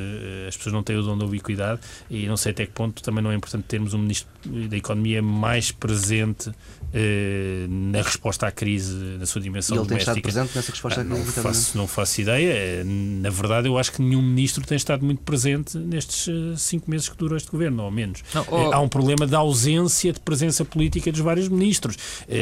[0.47, 3.23] as pessoas não têm o dom da ubiquidade e não sei até que ponto também
[3.25, 4.29] não é importante termos um Ministro
[4.69, 6.51] da Economia mais presente
[6.91, 10.15] eh, na resposta à crise, na sua dimensão e ele doméstica.
[10.15, 11.21] tem estado presente nessa resposta à crise?
[11.21, 12.51] Não faço, não faço ideia.
[12.51, 16.91] Eh, na verdade, eu acho que nenhum ministro tem estado muito presente nestes eh, cinco
[16.91, 18.23] meses que durou este governo, ou menos.
[18.33, 18.73] Não, oh...
[18.73, 21.97] Há um problema de ausência de presença política dos vários ministros.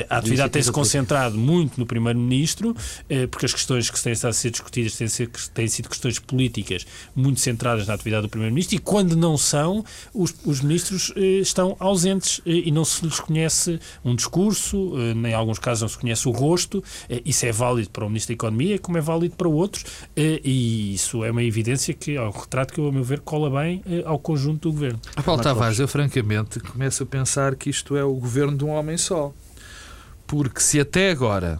[0.08, 2.74] A atividade tem-se concentrado muito no primeiro-ministro,
[3.30, 6.86] porque as questões que têm estado a ser discutidas têm, ser, têm sido questões políticas
[7.14, 11.95] muito centradas na atividade do primeiro-ministro, e quando não são, os, os ministros estão ausentes
[12.44, 16.28] e não se lhes conhece um discurso discurso, eh, em alguns casos não se conhece
[16.28, 19.48] o rosto, eh, isso é válido para o Ministro da Economia, como é válido para
[19.48, 19.84] outros,
[20.16, 23.50] eh, e isso é uma evidência que, ao retrato que eu, a meu ver, cola
[23.50, 25.00] bem ao conjunto do Governo.
[25.14, 28.70] A Paulo Tavares, eu francamente começo a pensar que isto é o governo de um
[28.70, 29.32] homem só.
[30.26, 31.58] Porque se até agora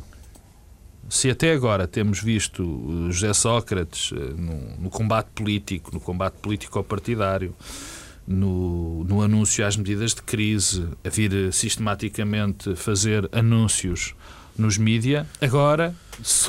[1.08, 7.54] se até agora temos visto José Sócrates no, no combate político, no combate político-partidário,
[8.26, 14.14] no, no anúncio às medidas de crise, a vir sistematicamente fazer anúncios
[14.58, 15.26] nos mídia.
[15.40, 15.94] Agora,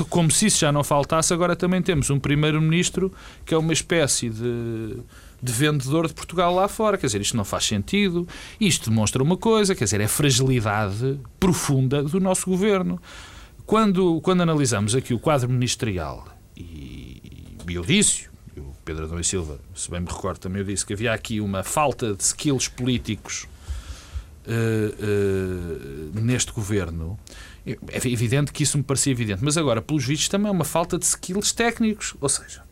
[0.08, 3.12] como se isso já não faltasse, agora também temos um primeiro-ministro
[3.44, 4.96] que é uma espécie de,
[5.42, 6.96] de vendedor de Portugal lá fora.
[6.96, 8.26] Quer dizer, isto não faz sentido.
[8.60, 13.00] Isto demonstra uma coisa, quer dizer, é a fragilidade profunda do nosso governo.
[13.66, 17.20] Quando, quando analisamos aqui o quadro ministerial, e,
[17.68, 18.28] e eu disse,
[18.88, 21.62] Pedro Adão e Silva, se bem me recordo, também eu disse que havia aqui uma
[21.62, 23.46] falta de skills políticos
[24.46, 27.18] uh, uh, neste governo.
[27.66, 30.98] É evidente que isso me parecia evidente, mas agora, pelos vistos, também é uma falta
[30.98, 32.14] de skills técnicos.
[32.18, 32.62] Ou seja,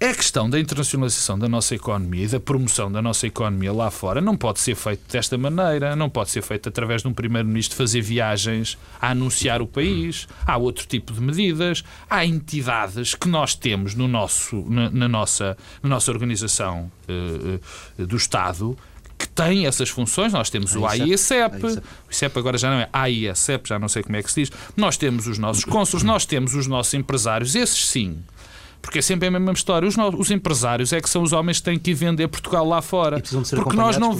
[0.00, 4.20] a questão da internacionalização da nossa economia e da promoção da nossa economia lá fora
[4.20, 8.00] não pode ser feito desta maneira, não pode ser feito através de um primeiro-ministro fazer
[8.00, 10.26] viagens a anunciar o país.
[10.44, 15.56] Há outro tipo de medidas, há entidades que nós temos no nosso, na, na nossa,
[15.82, 18.76] na nossa organização uh, do Estado
[19.16, 20.32] que têm essas funções.
[20.32, 24.16] Nós temos o AIECEP, o ICEP agora já não é AIECEP, já não sei como
[24.16, 24.52] é que se diz.
[24.76, 28.22] Nós temos os nossos cônsules, nós temos os nossos empresários, esses sim
[28.84, 29.88] porque é sempre a mesma história.
[29.88, 32.82] Os, os empresários é que são os homens que têm que ir vender Portugal lá
[32.82, 33.22] fora.
[33.56, 34.14] porque nós, não,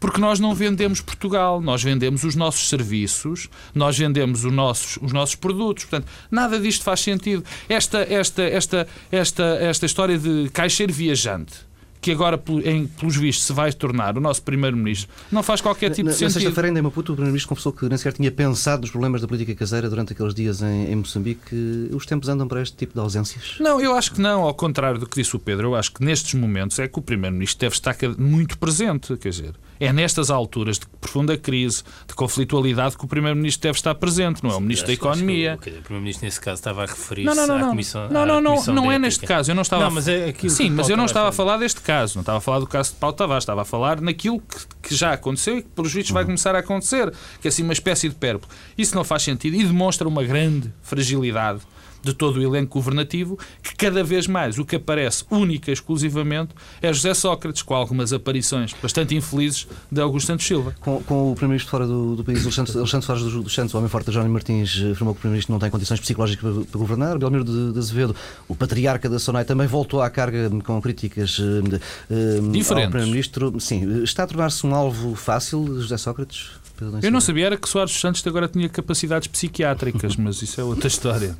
[0.00, 5.12] porque nós não vendemos Portugal, nós vendemos os nossos serviços, nós vendemos os nossos, os
[5.12, 5.84] nossos produtos.
[5.84, 7.44] Portanto, nada disto faz sentido.
[7.68, 11.71] Esta, esta, esta, esta, esta história de caixeiro viajante
[12.02, 16.06] que agora, em, pelos vistos, se vai tornar o nosso Primeiro-Ministro, não faz qualquer tipo
[16.06, 16.34] na, de sentido.
[16.34, 19.28] Na sexta-feira, em Maputo, o Primeiro-Ministro confessou que nem sequer tinha pensado nos problemas da
[19.28, 21.88] política caseira durante aqueles dias em, em Moçambique.
[21.92, 23.54] Os tempos andam para este tipo de ausências?
[23.60, 24.42] Não, eu acho que não.
[24.42, 27.02] Ao contrário do que disse o Pedro, eu acho que nestes momentos é que o
[27.02, 29.16] Primeiro-Ministro deve estar muito presente.
[29.16, 33.94] Quer dizer, É nestas alturas de profunda crise, de conflitualidade, que o Primeiro-Ministro deve estar
[33.96, 35.54] presente, não é o Ministro da Economia.
[35.56, 38.08] O Primeiro-Ministro, nesse caso, estava a referir-se à Comissão.
[38.08, 39.50] Não, não, não, não, não é neste caso.
[39.50, 39.84] Eu não estava.
[39.84, 42.40] Não, mas é Sim, mas eu não estava a falar deste caso, não estava a
[42.40, 45.62] falar do caso de Paulo Tavares, estava a falar naquilo que, que já aconteceu e
[45.62, 46.28] que, pelos vistos, vai uhum.
[46.28, 48.52] começar a acontecer, que é assim uma espécie de pérpula.
[48.78, 51.60] Isso não faz sentido e demonstra uma grande fragilidade
[52.02, 56.54] de todo o elenco governativo, que cada vez mais o que aparece única e exclusivamente
[56.80, 60.74] é José Sócrates, com algumas aparições bastante infelizes de Augusto Santos Silva.
[60.80, 63.88] Com, com o Primeiro-Ministro fora do, do, país, Alexandre, Alexandre Soares dos Santos, o homem
[63.88, 67.18] forte Jónio Martins, afirmou que o Primeiro-Ministro não tem condições psicológicas para, para governar.
[67.18, 68.14] Belmiro de, de, Azevedo,
[68.48, 72.70] o patriarca da SONAI, também voltou à carga com críticas eh, de, eh, Diferentes.
[72.70, 73.60] ao Primeiro-Ministro.
[73.60, 76.62] Sim, está a tornar-se um alvo fácil, José Sócrates?
[77.02, 80.64] Eu não sabia era que Soares dos Santos agora tinha capacidades psiquiátricas, mas isso é
[80.64, 81.36] outra história.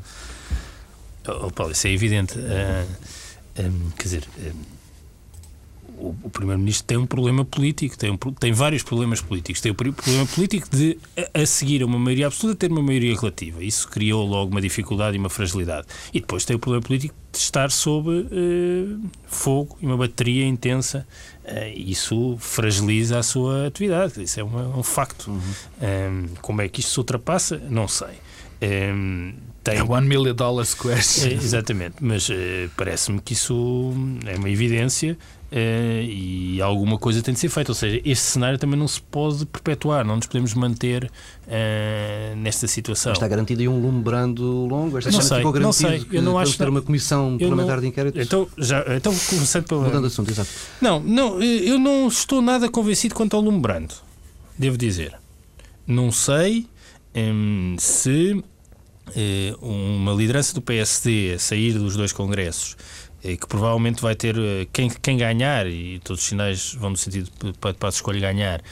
[1.28, 2.38] Oh, Paulo, isso é evidente.
[2.38, 2.87] Uh,
[3.58, 4.82] ah, um, quer dizer, um,
[6.02, 9.61] o, o Primeiro-Ministro tem um problema político, tem, um, tem vários problemas políticos.
[9.61, 13.14] Tem o problema político de, a, a, seguir a uma maioria absoluta, ter uma maioria
[13.14, 13.62] relativa.
[13.62, 15.87] Isso criou logo uma dificuldade e uma fragilidade.
[16.12, 21.06] E depois tem o problema político de estar sob uh, fogo e uma bateria intensa.
[21.44, 24.22] Uh, isso fragiliza a sua atividade.
[24.22, 25.30] Isso é uma, um facto.
[25.30, 25.40] Uhum.
[25.80, 27.58] Um, como é que isto se ultrapassa?
[27.70, 28.18] Não sei.
[28.62, 29.79] Um, tem...
[29.79, 31.31] É one million dollars question.
[31.31, 32.33] É, exatamente, mas uh,
[32.77, 33.92] parece-me que isso
[34.25, 35.18] é uma evidência
[35.51, 37.72] uh, e alguma coisa tem de ser feita.
[37.72, 42.68] Ou seja, este cenário também não se pode perpetuar, não nos podemos manter uh, nesta
[42.68, 43.12] situação.
[43.12, 44.98] Está garantido aí um lumbrando longo?
[44.98, 46.07] Esta não sei, ficou não sei.
[46.12, 47.83] Eu não acho ter uma comissão parlamentar não...
[47.83, 48.20] de inquérito?
[48.20, 49.83] Então, já, então começando pela...
[49.83, 50.51] Mudando de assunto, exato.
[50.81, 53.94] Não, não, eu não estou nada convencido quanto ao lumbrando,
[54.57, 55.14] devo dizer.
[55.85, 56.66] Não sei
[57.14, 58.42] um, se
[59.61, 62.77] uma liderança do PSD a sair dos dois congressos
[63.22, 67.30] que provavelmente vai ter eh, quem, quem ganhar, e todos os sinais vão no sentido
[67.61, 68.62] para, para a escolha ganhar,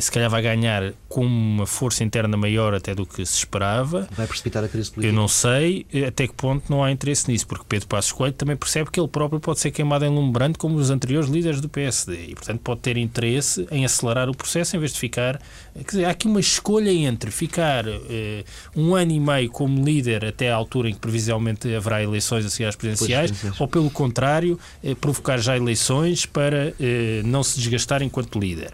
[0.00, 4.08] se calhar vai ganhar com uma força interna maior até do que se esperava.
[4.12, 5.12] Vai precipitar a crise política?
[5.12, 8.32] Eu não sei eh, até que ponto não há interesse nisso, porque Pedro Passos Coelho
[8.32, 11.68] também percebe que ele próprio pode ser queimado em lumbrante como os anteriores líderes do
[11.68, 15.38] PSD e, portanto, pode ter interesse em acelerar o processo em vez de ficar.
[15.74, 20.24] Quer dizer, há aqui uma escolha entre ficar eh, um ano e meio como líder
[20.24, 24.58] até à altura em que previsivelmente haverá eleições a seguir às presidenciais, ou pelo contrário,
[24.82, 28.72] eh, provocar já eleições para eh, não se desgastar enquanto líder.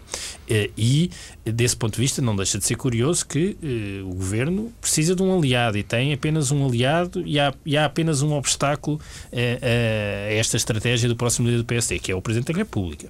[0.49, 1.11] Eh, e,
[1.45, 5.21] desse ponto de vista, não deixa de ser curioso que eh, o governo precisa de
[5.21, 8.99] um aliado e tem apenas um aliado e há, e há apenas um obstáculo
[9.31, 13.07] eh, a esta estratégia do próximo líder do PSD, que é o Presidente da República.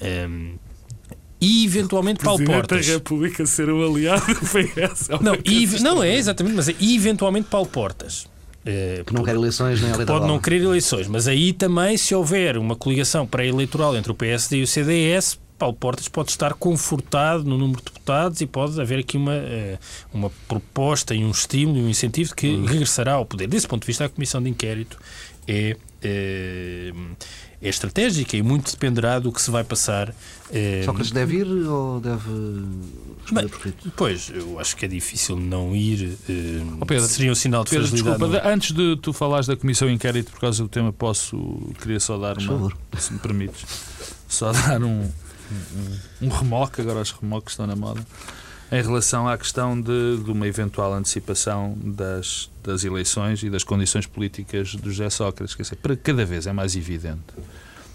[0.00, 0.54] Um,
[1.40, 2.86] e eventualmente Paulo Portas.
[2.86, 5.08] da República ser um aliado do PS.
[5.20, 8.26] Não, e, não é exatamente, mas é eventualmente Paulo Portas.
[9.04, 9.92] Que não quer eleições nem.
[10.06, 14.58] Pode não querer eleições, mas aí também, se houver uma coligação pré-eleitoral entre o PSD
[14.58, 19.00] e o CDS, Paulo Portas pode estar confortado no número de deputados e pode haver
[19.00, 19.78] aqui uma, eh,
[20.14, 22.64] uma proposta e um estímulo e um incentivo que uhum.
[22.64, 23.48] regressará ao poder.
[23.48, 24.96] Desse ponto de vista, a Comissão de Inquérito
[25.48, 26.92] é, é,
[27.60, 30.14] é estratégica e muito dependerá do que se vai passar.
[30.52, 30.82] É...
[30.84, 32.30] Sócrates deve ir ou deve
[33.30, 33.50] Mas,
[33.96, 36.16] Pois, eu acho que é difícil não ir.
[36.28, 37.88] É, oh Pedro, seria um sinal de Pedro.
[37.88, 38.40] Desculpa, não?
[38.44, 41.36] antes de tu falares da Comissão Inquérito por causa do tema, posso.
[41.80, 42.72] Queria só dar uma.
[42.98, 43.64] Se me permites.
[44.28, 45.10] Só dar um
[45.50, 48.04] um, um remoque, agora os remoques estão na moda,
[48.70, 54.06] em relação à questão de, de uma eventual antecipação das, das eleições e das condições
[54.06, 55.54] políticas do José Sócrates.
[55.54, 57.22] Quer dizer, para cada vez é mais evidente.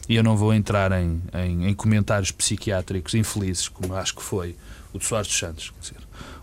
[0.08, 4.56] E eu não vou entrar em, em, em comentários psiquiátricos infelizes, como acho que foi
[4.94, 5.74] o de Soares dos Santos.
[5.80, 5.98] Dizer,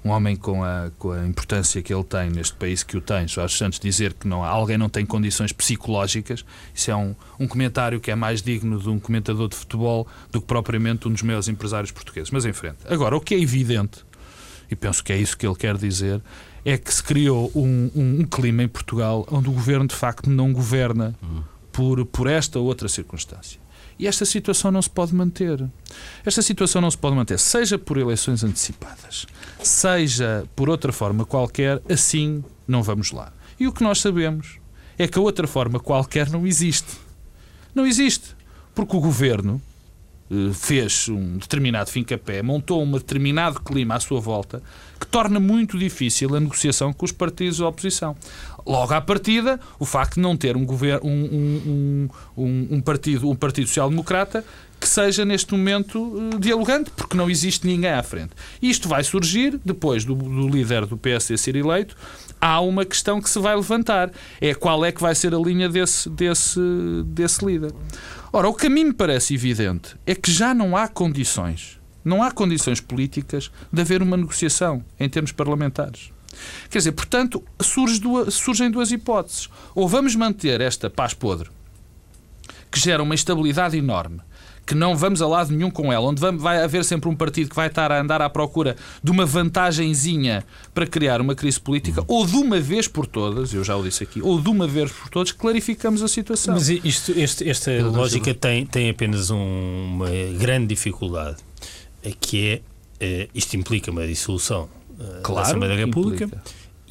[0.04, 3.28] um homem com a, com a importância que ele tem neste país que o tem,
[3.28, 6.44] Jorge Santos, dizer que não, alguém não tem condições psicológicas,
[6.74, 10.40] isso é um, um comentário que é mais digno de um comentador de futebol do
[10.40, 12.30] que propriamente um dos maiores empresários portugueses.
[12.30, 12.78] Mas em frente.
[12.88, 14.04] Agora, o que é evidente,
[14.70, 16.20] e penso que é isso que ele quer dizer,
[16.64, 20.28] é que se criou um, um, um clima em Portugal onde o governo de facto
[20.28, 21.42] não governa uhum.
[21.72, 23.61] Por, por esta ou outra circunstância.
[23.98, 25.62] E esta situação não se pode manter.
[26.24, 29.26] Esta situação não se pode manter, seja por eleições antecipadas,
[29.62, 33.33] seja por outra forma qualquer, assim não vamos lá.
[33.59, 34.59] E o que nós sabemos
[34.96, 36.96] é que a outra forma qualquer não existe.
[37.74, 38.35] Não existe.
[38.74, 39.61] Porque o governo
[40.30, 44.62] eh, fez um determinado fim-capé, montou um determinado clima à sua volta
[44.98, 48.16] que torna muito difícil a negociação com os partidos da oposição.
[48.66, 53.28] Logo à partida, o facto de não ter um, governo, um, um, um, um partido,
[53.28, 54.44] um partido social-democrata
[54.80, 58.30] que seja neste momento eh, dialogante, porque não existe ninguém à frente.
[58.62, 61.94] Isto vai surgir depois do, do líder do PSD ser eleito.
[62.40, 65.68] Há uma questão que se vai levantar: é qual é que vai ser a linha
[65.68, 66.60] desse, desse,
[67.04, 67.72] desse líder.
[68.32, 72.80] Ora, o mim me parece evidente é que já não há condições Não há condições
[72.80, 76.12] políticas de haver uma negociação em termos parlamentares.
[76.68, 79.48] Quer dizer, portanto, surge duas, surgem duas hipóteses.
[79.74, 81.50] Ou vamos manter esta paz podre,
[82.70, 84.20] que gera uma instabilidade enorme,
[84.64, 87.56] que não vamos a lado nenhum com ela, onde vai haver sempre um partido que
[87.56, 92.24] vai estar a andar à procura de uma vantagenzinha para criar uma crise política, ou
[92.24, 95.08] de uma vez por todas, eu já o disse aqui, ou de uma vez por
[95.08, 96.54] todas, clarificamos a situação.
[96.54, 99.36] Mas isto, este, esta lógica tem, tem apenas um,
[99.96, 101.38] uma grande dificuldade,
[102.20, 102.62] que é,
[103.00, 104.68] eh, isto implica uma dissolução
[105.22, 106.24] claro, da Assembleia da República.
[106.24, 106.42] Implica.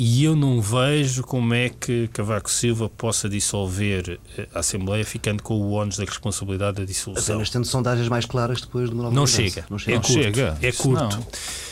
[0.01, 5.43] E eu não vejo como é que Cavaco Silva possa dissolver eh, a Assembleia ficando
[5.43, 7.35] com o ónus da responsabilidade da dissolução.
[7.35, 9.65] Apenas tendo sondagens mais claras depois do não, não chega.
[9.69, 9.97] não chega.
[9.97, 10.13] É curto.
[10.13, 10.57] Chega.
[10.61, 11.17] É curto.
[11.17, 11.27] Não.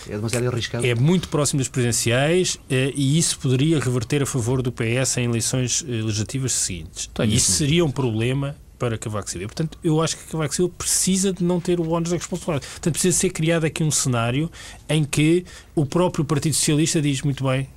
[0.10, 0.86] É demasiado arriscado.
[0.86, 5.24] É muito próximo das presidenciais eh, e isso poderia reverter a favor do PS em
[5.24, 7.10] eleições legislativas seguintes.
[7.14, 9.48] Tenho isso seria um problema para Cavaco Silva.
[9.48, 12.68] Portanto, eu acho que Cavaco Silva precisa de não ter o ónus da responsabilidade.
[12.72, 14.52] Portanto, precisa ser criado aqui um cenário
[14.88, 17.68] em que o próprio Partido Socialista diz muito bem,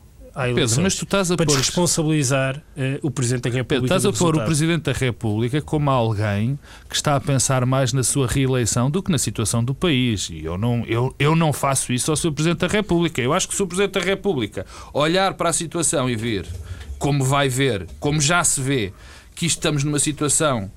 [0.54, 1.56] Pedro, mas tu estás a para pôr...
[1.56, 3.80] responsabilizar uh, o Presidente da República.
[3.80, 6.58] Pedro, estás a pôr o Presidente da República como alguém
[6.88, 10.30] que está a pensar mais na sua reeleição do que na situação do país.
[10.30, 12.32] E eu não, eu, eu não faço isso ao Sr.
[12.32, 13.20] Presidente da República.
[13.20, 13.66] Eu acho que o Sr.
[13.66, 16.46] Presidente da República olhar para a situação e ver
[17.00, 18.92] como vai ver, como já se vê,
[19.34, 20.70] que estamos numa situação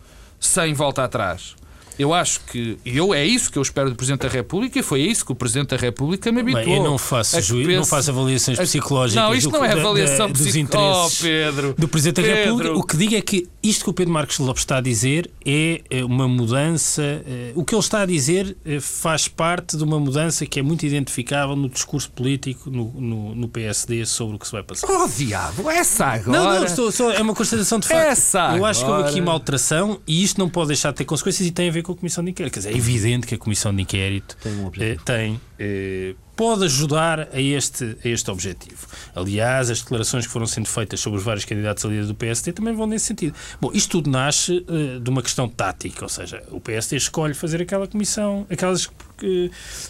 [0.46, 1.56] sem volta atrás.
[1.98, 5.02] Eu acho que eu é isso que eu espero do Presidente da República e foi
[5.02, 6.66] isso que o Presidente da República me habituou.
[6.66, 9.24] Bem, eu não faço juízo, não faço avaliações psicológicas.
[9.24, 12.32] Não, isto do, não é avaliação da, dos interesses oh, Pedro, do Presidente Pedro.
[12.32, 12.74] da República.
[12.74, 15.82] O que digo é que isto que o Pedro Marcos Lopes está a dizer é,
[15.90, 17.02] é uma mudança.
[17.04, 20.64] É, o que ele está a dizer é, faz parte de uma mudança que é
[20.64, 24.88] muito identificável no discurso político no, no, no PSD sobre o que se vai passar.
[24.90, 26.38] Oh, diabo, essa agora.
[26.38, 28.04] Não, não, estou, só, é uma constatação de facto.
[28.04, 31.06] Essa eu acho que houve aqui uma alteração e isto não pode deixar de ter
[31.06, 32.54] consequências e tem a ver com a Comissão de Inquérito.
[32.54, 36.66] Quer dizer, é evidente que a Comissão de Inquérito tem, um eh, tem eh, pode
[36.66, 38.88] ajudar a este, a este objetivo.
[39.16, 42.52] Aliás, as declarações que foram sendo feitas sobre os vários candidatos a líder do PSD
[42.54, 43.36] também vão nesse sentido.
[43.62, 47.62] Bom, isto tudo nasce uh, de uma questão tática, ou seja, o PSD escolhe fazer
[47.62, 48.90] aquela comissão, aquelas,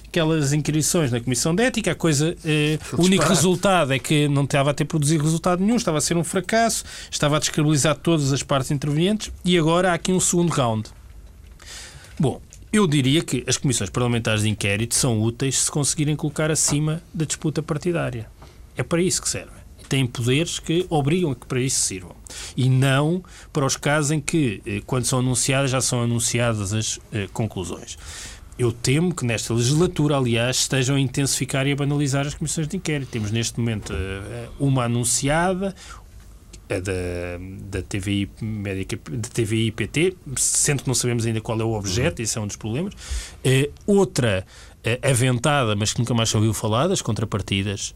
[0.07, 2.35] aquelas inquirições na Comissão de Ética, a coisa,
[2.97, 6.17] o único resultado é que não estava a ter produzido resultado nenhum, estava a ser
[6.17, 10.49] um fracasso, estava a descredibilizar todas as partes intervenientes e agora há aqui um segundo
[10.49, 10.89] round.
[12.19, 17.01] Bom, eu diria que as comissões parlamentares de inquérito são úteis se conseguirem colocar acima
[17.13, 18.27] da disputa partidária.
[18.75, 19.63] É para isso que servem.
[19.87, 22.15] Têm poderes que obrigam a que para isso sirvam.
[22.57, 26.99] E não para os casos em que, eh, quando são anunciadas, já são anunciadas as
[27.11, 27.97] eh, conclusões.
[28.57, 32.77] Eu temo que nesta legislatura, aliás, estejam a intensificar e a banalizar as comissões de
[32.77, 33.09] inquérito.
[33.09, 35.75] Temos neste momento eh, uma anunciada,
[36.69, 36.93] é da,
[37.69, 42.19] da TVI médica, da TVI PT, sendo que não sabemos ainda qual é o objeto,
[42.19, 42.23] uhum.
[42.23, 42.93] isso é um dos problemas.
[42.93, 44.45] Uh, outra
[44.85, 47.93] uh, aventada, mas que nunca mais se ouviu falar, das contrapartidas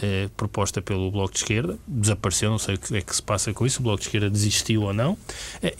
[0.00, 3.52] Uh, proposta pelo Bloco de Esquerda, desapareceu, não sei o que é que se passa
[3.52, 5.18] com isso, o Bloco de Esquerda desistiu ou não,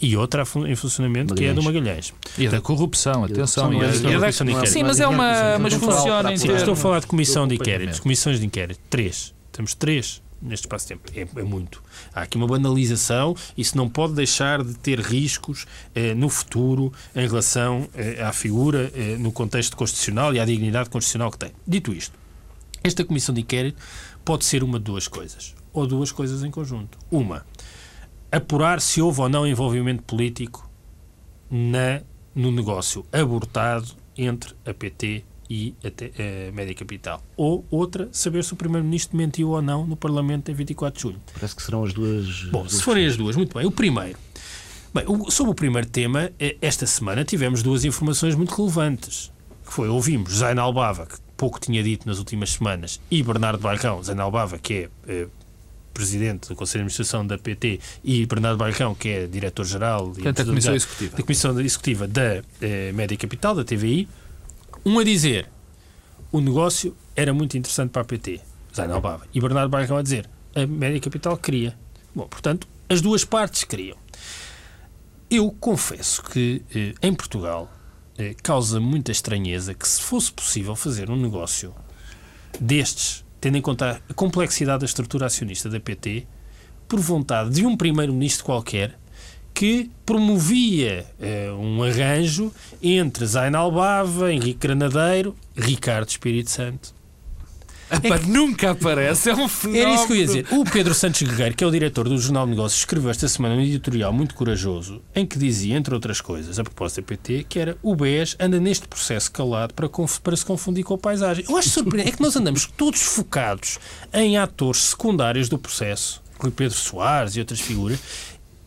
[0.01, 1.39] e outra em funcionamento Magalhães.
[1.39, 2.13] que é do Magalhães.
[2.37, 3.71] E a da corrupção, atenção.
[3.71, 5.57] E, e, e da, sim, mas é uma.
[5.57, 9.33] Mas funciona em Sim, estou a falar de comissão de inquérito, comissões de inquérito, três.
[9.53, 11.11] Temos três neste espaço de tempo.
[11.15, 11.83] É, é, muito.
[12.13, 17.27] Há aqui uma banalização, isso não pode deixar de ter riscos eh, no futuro em
[17.27, 21.51] relação eh, à figura, eh, no contexto constitucional e à dignidade constitucional que tem.
[21.67, 22.17] Dito isto,
[22.83, 23.81] esta comissão de inquérito
[24.23, 26.97] pode ser uma de duas coisas, ou duas coisas em conjunto.
[27.11, 27.45] Uma,
[28.31, 30.69] apurar se houve ou não envolvimento político
[31.49, 32.01] na,
[32.33, 37.23] no negócio abortado entre a PT e a, a Média Capital.
[37.35, 41.19] Ou outra, saber se o Primeiro-Ministro mentiu ou não no Parlamento em 24 de julho.
[41.33, 42.43] Parece que serão as duas.
[42.51, 43.65] Bom, duas se forem as duas, muito bem.
[43.65, 44.17] O primeiro.
[44.93, 49.31] Bem, o, sobre o primeiro tema, eh, esta semana tivemos duas informações muito relevantes.
[49.65, 54.01] Que foi, ouvimos Zain Albava, que pouco tinha dito nas últimas semanas, e Bernardo Bairrão,
[54.03, 55.27] Zain Albava, que é eh,
[55.93, 60.73] presidente do Conselho de Administração da PT, e Bernardo Bairrão, que é diretor-geral da Comissão
[60.73, 64.07] Executiva da, Comissão Executiva da eh, Média Capital, da TVI,
[64.85, 65.49] um a dizer
[66.31, 68.39] o negócio era muito interessante para a PT,
[68.75, 71.77] Zain Albava, e Bernardo Barricão a dizer a média capital queria.
[72.13, 73.97] Bom, portanto, as duas partes queriam.
[75.29, 77.71] Eu confesso que eh, em Portugal
[78.17, 81.73] eh, causa muita estranheza que se fosse possível fazer um negócio
[82.59, 86.25] destes, tendo em conta a complexidade da estrutura acionista da PT,
[86.87, 88.97] por vontade de um primeiro-ministro qualquer,
[89.59, 92.49] que promovia eh, um arranjo
[92.81, 96.93] entre Zain Albava, Henrique Granadeiro, Ricardo Espírito Santo.
[97.91, 99.85] É que nunca aparece, é um fenómeno.
[99.85, 100.47] Era isso que eu ia dizer.
[100.51, 103.55] O Pedro Santos Guerreiro, que é o diretor do Jornal de Negócios, escreveu esta semana
[103.55, 107.59] um editorial muito corajoso em que dizia, entre outras coisas, a propósito da PT, que
[107.59, 109.89] era o BES anda neste processo calado para,
[110.23, 111.43] para se confundir com a paisagem.
[111.49, 113.77] Eu acho surpreendente é que nós andamos todos focados
[114.13, 117.99] em atores secundários do processo, como Pedro Soares e outras figuras,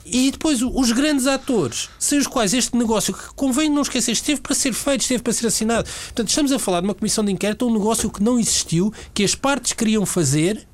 [0.04, 4.40] e depois os grandes atores, sem os quais este negócio, que convém não esquecer, esteve
[4.40, 5.88] para ser feito, esteve para ser assinado.
[6.06, 9.24] Portanto, estamos a falar de uma comissão de inquérito, um negócio que não existiu, que
[9.24, 10.66] as partes queriam fazer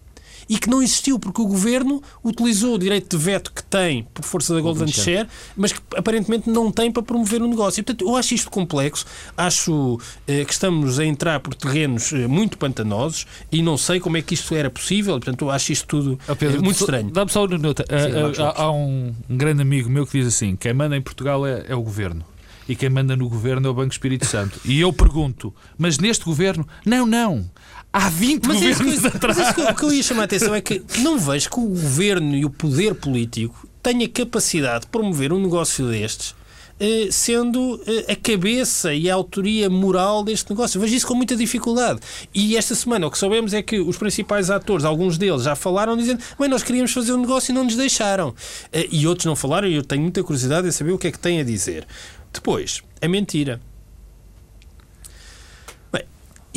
[0.48, 4.24] e que não existiu porque o governo utilizou o direito de veto que tem por
[4.24, 7.80] força da Golden Share, mas que aparentemente não tem para promover o negócio.
[7.80, 9.04] E, portanto, eu acho isto complexo,
[9.36, 14.16] acho eh, que estamos a entrar por terrenos eh, muito pantanosos e não sei como
[14.16, 15.14] é que isto era possível.
[15.14, 17.10] Portanto, eu acho isto tudo oh, Pedro, eh, muito estranho.
[17.10, 17.84] Dá-me só uma nota.
[17.84, 21.46] Sim, há, há um, um, grande amigo meu que diz assim: quem manda em Portugal
[21.46, 22.24] é, é o governo
[22.68, 24.60] e quem manda no governo é o Banco Espírito Santo.
[24.64, 26.68] E eu pergunto, mas neste governo?
[26.84, 27.50] Não, não.
[27.98, 29.36] Há 20 mas governos isso, atrás.
[29.36, 31.64] Mas isso, o que eu ia chamar a atenção é que não vejo que o
[31.64, 36.32] governo e o poder político tenha capacidade de promover um negócio destes
[36.78, 40.80] eh, sendo eh, a cabeça e a autoria moral deste negócio.
[40.80, 41.98] Vejo isso com muita dificuldade.
[42.32, 45.96] E esta semana o que sabemos é que os principais atores, alguns deles já falaram
[45.96, 48.32] dizendo bem, nós queríamos fazer um negócio e não nos deixaram.
[48.72, 51.10] Eh, e outros não falaram e eu tenho muita curiosidade em saber o que é
[51.10, 51.84] que têm a dizer.
[52.32, 53.60] Depois, a mentira.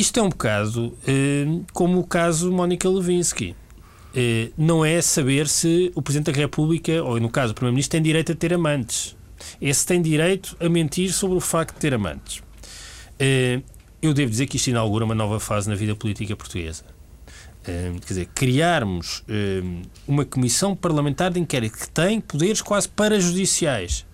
[0.02, 3.54] Isto é um bocado eh, como o caso Mónica Lewinsky.
[4.12, 8.02] Eh, não é saber se o Presidente da República, ou no caso o Primeiro-Ministro, tem
[8.02, 9.16] direito a ter amantes.
[9.60, 12.42] Esse tem direito a mentir sobre o facto de ter amantes.
[13.16, 13.60] Eh,
[14.02, 16.82] eu devo dizer que isto inaugura uma nova fase na vida política portuguesa.
[17.62, 19.22] Quer dizer, criarmos
[20.08, 24.04] uma comissão parlamentar de inquérito que tem poderes quase parajudiciais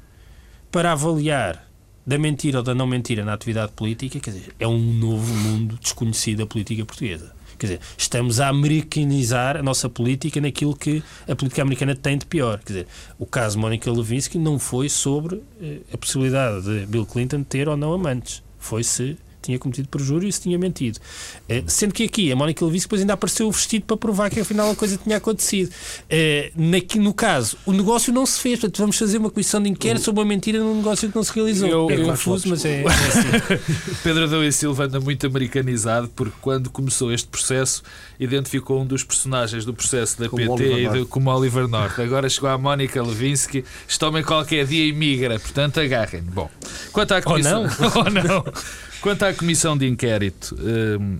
[0.70, 1.66] para avaliar
[2.08, 5.78] da mentira ou da não mentira na atividade política, quer dizer, é um novo mundo
[5.78, 7.34] desconhecido da política portuguesa.
[7.58, 12.24] Quer dizer, estamos a americanizar a nossa política naquilo que a política americana tem de
[12.24, 12.60] pior.
[12.60, 12.86] Quer dizer,
[13.18, 17.76] o caso Mónica Lewinsky não foi sobre eh, a possibilidade de Bill Clinton ter ou
[17.76, 18.42] não amantes.
[18.58, 20.98] Foi se tinha cometido perjúrio e se tinha mentido.
[21.48, 24.40] Uh, sendo que aqui a Mónica Lewinsky depois ainda apareceu o vestido para provar que
[24.40, 25.70] afinal a coisa tinha acontecido.
[25.70, 30.04] Uh, no caso, o negócio não se fez, portanto vamos fazer uma comissão de inquérito
[30.04, 31.68] sobre uma mentira num negócio que não se realizou.
[31.68, 33.94] Eu, é eu, confuso, mas é, é assim.
[34.02, 37.82] Pedro Adão e Silva anda muito americanizado porque quando começou este processo
[38.18, 41.98] identificou um dos personagens do processo da como PT Oliver e do, como Oliver North.
[41.98, 46.22] Agora chegou a Mónica Lewinsky, este homem qualquer dia imigra, portanto agarrem.
[46.22, 46.50] Bom,
[46.92, 47.66] quanto à comissão...
[47.94, 48.36] Ou não.
[48.36, 48.44] Ou não.
[49.00, 51.18] Quanto à comissão de inquérito, hum,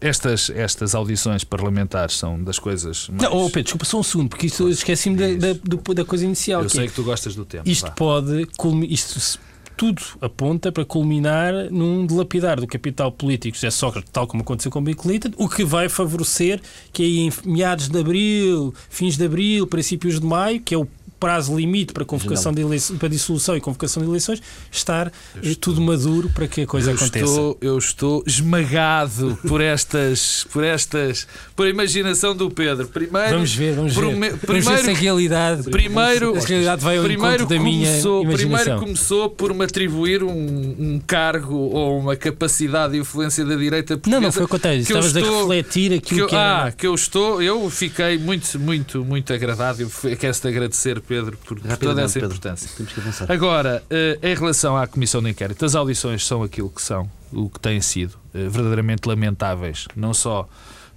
[0.00, 3.22] estas, estas audições parlamentares são das coisas mais...
[3.22, 6.62] Não, oh Pedro, desculpa só um segundo, porque isto esqueci-me da, da, da, coisa inicial.
[6.62, 7.62] Eu que sei é, que tu gostas do tema.
[7.66, 7.92] Isto vá.
[7.92, 8.48] pode...
[8.88, 9.38] Isto,
[9.76, 14.82] tudo aponta para culminar num dilapidar do capital político José Sócrates, tal como aconteceu com
[14.82, 16.60] Bill Clinton, o que vai favorecer
[16.92, 20.86] que aí em meados de abril, fins de abril, princípios de maio, que é o
[21.22, 24.42] prazo limite para convocação de eleições, para dissolução e convocação de eleições,
[24.72, 27.24] estar eh, estou, tudo maduro para que a coisa eu aconteça.
[27.24, 32.88] Estou, eu estou esmagado por estas, por estas, por a imaginação do Pedro.
[32.88, 34.00] Primeiro, vamos ver, vamos ver.
[34.00, 38.36] Primeiro, vamos ver se a realidade, primeiro, a realidade vai ao primeiro da começou, minha
[38.36, 43.94] Primeiro começou por me atribuir um, um, cargo ou uma capacidade de influência da direita
[43.94, 44.20] portuguesa.
[44.20, 44.92] Não, não foi o que eu te disse.
[44.92, 46.64] Estavas estou, a refletir aquilo que, eu, que era...
[46.64, 49.82] Ah, que eu estou, eu fiquei muito, muito, muito agradado.
[49.82, 52.70] Eu quero-te agradecer, Pedro, por, toda essa Pedro, importância.
[52.76, 53.30] Temos que avançar.
[53.30, 57.50] Agora, eh, em relação à Comissão de Inquérito, as audições são aquilo que são, o
[57.50, 60.48] que têm sido, eh, verdadeiramente lamentáveis, não só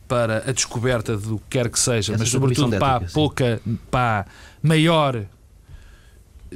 [0.07, 3.59] para a descoberta do que quer que seja, essa mas sobretudo para a pouca,
[3.91, 4.26] para a
[4.68, 5.26] maior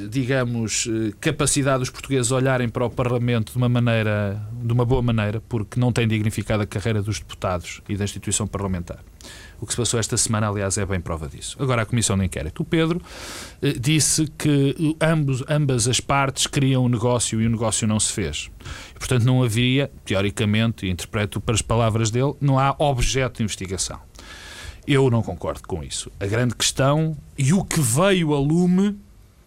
[0.07, 5.01] digamos, eh, capacidade dos portugueses olharem para o Parlamento de uma maneira, de uma boa
[5.01, 8.99] maneira, porque não tem dignificado a carreira dos deputados e da instituição parlamentar.
[9.62, 11.57] O que se passou esta semana, aliás, é bem prova disso.
[11.60, 12.62] Agora, a Comissão de Inquérito.
[12.62, 13.01] O Pedro
[13.62, 18.14] eh, disse que ambos, ambas as partes queriam um negócio e o negócio não se
[18.14, 18.49] fez.
[18.95, 23.43] E, portanto, não havia, teoricamente, e interpreto para as palavras dele, não há objeto de
[23.43, 23.99] investigação.
[24.88, 26.10] Eu não concordo com isso.
[26.20, 28.97] A grande questão e o que veio a lume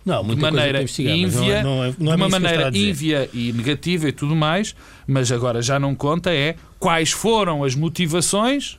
[0.04, 3.52] não, de maneira ínvia, não é, não é, não é de uma maneira ínvia e
[3.52, 4.74] negativa e tudo mais,
[5.06, 8.78] mas agora já não conta é quais foram as motivações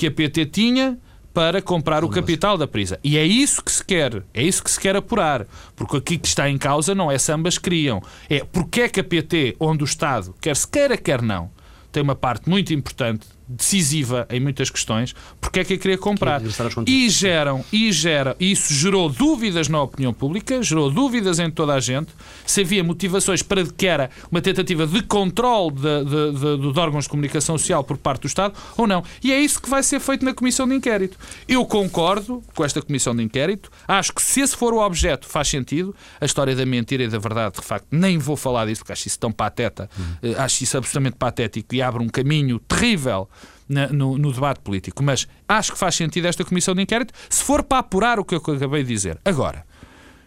[0.00, 0.96] que a PT tinha
[1.34, 2.98] para comprar o capital da Prisa.
[3.04, 5.46] E é isso que se quer, é isso que se quer apurar,
[5.76, 8.98] porque aqui que está em causa não é se ambas queriam, é porque é que
[8.98, 11.50] a PT, onde o Estado, quer se queira, quer não,
[11.92, 16.40] tem uma parte muito importante decisiva em muitas questões, porque é que a queria comprar.
[16.86, 21.80] E geram, e gera, isso gerou dúvidas na opinião pública, gerou dúvidas em toda a
[21.80, 22.12] gente,
[22.46, 27.04] se havia motivações para que era uma tentativa de controle de, de, de, dos órgãos
[27.04, 29.02] de comunicação social por parte do Estado ou não.
[29.22, 31.18] E é isso que vai ser feito na Comissão de Inquérito.
[31.48, 35.48] Eu concordo com esta Comissão de Inquérito, acho que se esse for o objeto faz
[35.48, 38.92] sentido, a história da mentira e da verdade, de facto, nem vou falar disso, porque
[38.92, 40.34] acho isso tão pateta, uhum.
[40.38, 43.28] acho isso absolutamente patético e abre um caminho terrível
[43.70, 45.02] na, no, no, debate político.
[45.02, 48.34] Mas acho que faz sentido esta comissão de inquérito se for para apurar o que
[48.34, 49.18] eu acabei de dizer.
[49.24, 49.64] Agora,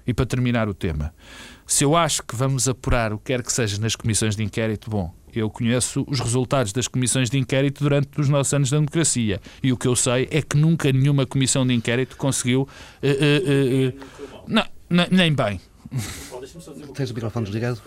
[0.08, 1.14] e para terminar o tema,
[1.68, 4.90] se eu acho que vamos apurar o que quer que seja nas comissões de inquérito,
[4.90, 9.42] bom, eu conheço os resultados das comissões de inquérito durante os nossos anos de democracia.
[9.62, 12.68] E o que eu sei é que nunca nenhuma comissão de inquérito conseguiu.
[13.02, 14.64] Uh, uh, uh, não,
[15.10, 15.60] nem bem.
[16.94, 17.82] Tens o microfone desligado?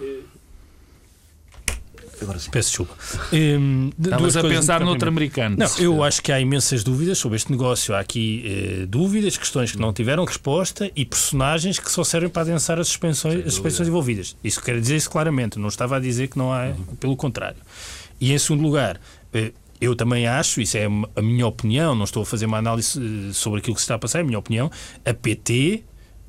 [2.20, 2.50] Agora sim.
[2.50, 2.96] Peço desculpa.
[3.32, 5.56] Um, Estavas a pensar noutro americano.
[5.58, 7.94] Não, eu acho que há imensas dúvidas sobre este negócio.
[7.94, 12.42] Há aqui eh, dúvidas, questões que não tiveram resposta e personagens que só servem para
[12.42, 14.36] adensar as suspensões, as suspensões envolvidas.
[14.42, 15.58] Isso quero dizer isso claramente.
[15.58, 16.96] Não estava a dizer que não há, uhum.
[16.98, 17.58] pelo contrário.
[18.20, 19.00] E em segundo lugar,
[19.32, 22.98] eh, eu também acho, isso é a minha opinião, não estou a fazer uma análise
[22.98, 24.70] eh, sobre aquilo que se está a passar, é a minha opinião,
[25.04, 25.84] a PT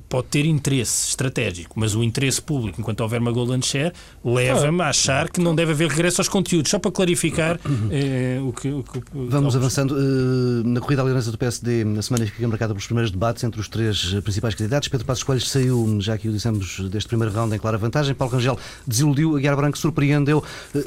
[0.08, 3.92] pode ter interesse estratégico, mas o interesse público, enquanto houver uma golden share,
[4.24, 6.70] leva-me a achar que não deve haver regresso aos conteúdos.
[6.70, 9.94] Só para clarificar eh, o, que, o, que, Vamos avançando.
[9.94, 13.44] Uh, na corrida à liderança do PSD, na semana que fica marcada pelos primeiros debates
[13.44, 17.34] entre os três principais candidatos, Pedro Passos Coelho saiu, já que o dissemos, deste primeiro
[17.34, 18.14] round em clara vantagem.
[18.14, 20.42] Paulo Rangel desiludiu, a Guiar Branco surpreendeu.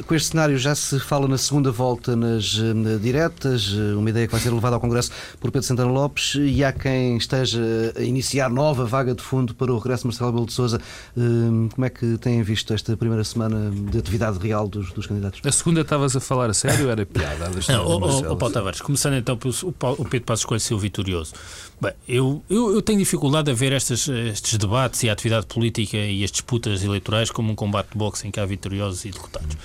[0.07, 2.57] Com este cenário já se fala na segunda volta nas
[3.01, 6.71] diretas, uma ideia que vai ser levada ao Congresso por Pedro Santana Lopes, e há
[6.71, 7.61] quem esteja
[7.95, 10.81] a iniciar nova vaga vaga de fundo para o regresso de Marcelo Rebelo de Sousa.
[11.15, 15.41] Hum, como é que têm visto esta primeira semana de atividade real dos, dos candidatos?
[15.43, 17.49] A segunda estavas a falar a sério era piada?
[17.67, 19.53] Não, o, o, o Paulo Tavares, começando então pelo
[19.97, 21.33] o Pedro Passos Coelho ser o vitorioso.
[21.79, 25.97] Bem, eu, eu, eu, tenho dificuldade a ver estes, estes debates e a atividade política
[25.97, 29.57] e as disputas eleitorais como um combate de boxe em que há vitoriosos e derrotados.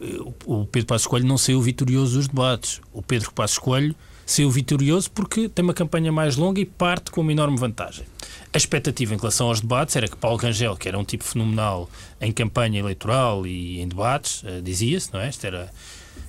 [0.00, 2.80] O, o Pedro Passos Coelho não saiu vitorioso dos debates.
[2.92, 3.94] O Pedro Passos Coelho
[4.26, 8.04] saiu vitorioso porque tem uma campanha mais longa e parte com uma enorme vantagem.
[8.52, 11.90] A expectativa em relação aos debates era que Paulo Rangel, que era um tipo fenomenal
[12.20, 15.28] em campanha eleitoral e em debates, uh, dizia-se, não é?
[15.28, 15.70] Isto era.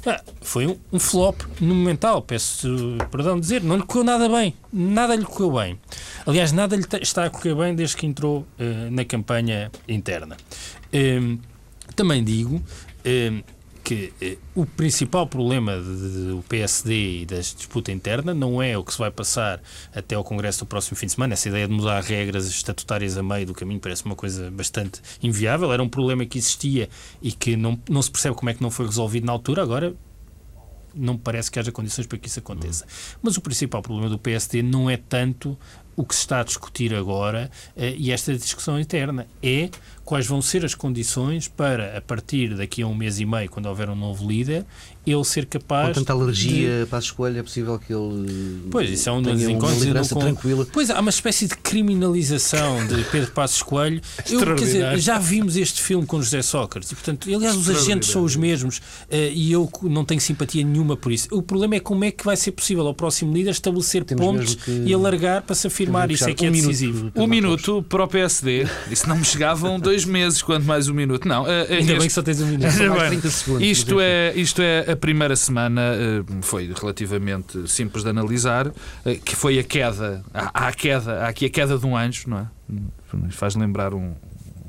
[0.08, 4.56] Ah, foi um, um, flop monumental, peço perdão de dizer, não lhe correu nada bem,
[4.74, 5.80] nada lhe correu bem.
[6.26, 10.38] Aliás, nada lhe está a correr bem desde que entrou uh, na campanha interna.
[10.94, 11.40] Uh,
[11.96, 12.62] também digo
[13.86, 18.92] que eh, o principal problema do PSD e da disputa interna não é o que
[18.92, 19.62] se vai passar
[19.94, 21.34] até ao Congresso do próximo fim de semana.
[21.34, 25.72] Essa ideia de mudar regras estatutárias a meio do caminho parece uma coisa bastante inviável.
[25.72, 26.90] Era um problema que existia
[27.22, 29.62] e que não, não se percebe como é que não foi resolvido na altura.
[29.62, 29.96] Agora
[30.96, 32.88] não parece que haja condições para que isso aconteça.
[33.22, 35.58] Mas o principal problema do PSD não é tanto
[35.96, 39.70] o que se está a discutir agora uh, e esta discussão interna é
[40.06, 43.66] quais vão ser as condições para, a partir daqui a um mês e meio, quando
[43.66, 44.64] houver um novo líder,
[45.06, 45.90] ele ser capaz.
[45.90, 46.86] Com tanta alergia de...
[46.86, 48.68] para a escolha, é possível que ele.
[48.72, 49.84] Pois, isso é um dos encontros.
[49.84, 50.20] Uma com...
[50.20, 50.68] tranquila.
[50.72, 54.02] Pois, há uma espécie de criminalização de Pedro Passos Coelho.
[54.30, 58.10] Eu, quer dizer, já vimos este filme com José Sócrates e, portanto, aliás, os agentes
[58.10, 61.28] são os mesmos uh, e eu não tenho simpatia nenhuma por isso.
[61.32, 64.56] O problema é como é que vai ser possível ao próximo líder estabelecer Temos pontos
[64.56, 64.72] que...
[64.72, 65.85] e alargar para se afirmar.
[66.10, 67.12] Isso é que um é decisivo.
[67.16, 68.68] Um minuto para o PSD.
[68.90, 71.28] Isso não me chegavam dois meses, quanto mais um minuto.
[71.28, 71.98] Não, uh, Ainda este...
[71.98, 72.64] bem que só tens um minuto.
[72.96, 73.68] mais 30 segundos.
[73.68, 78.74] Isto é, isto é a primeira semana, uh, foi relativamente simples de analisar, uh,
[79.24, 80.24] que foi a queda.
[80.34, 82.48] Há, há, queda, há aqui a queda de um anjo, não é?
[83.30, 84.14] Faz lembrar um,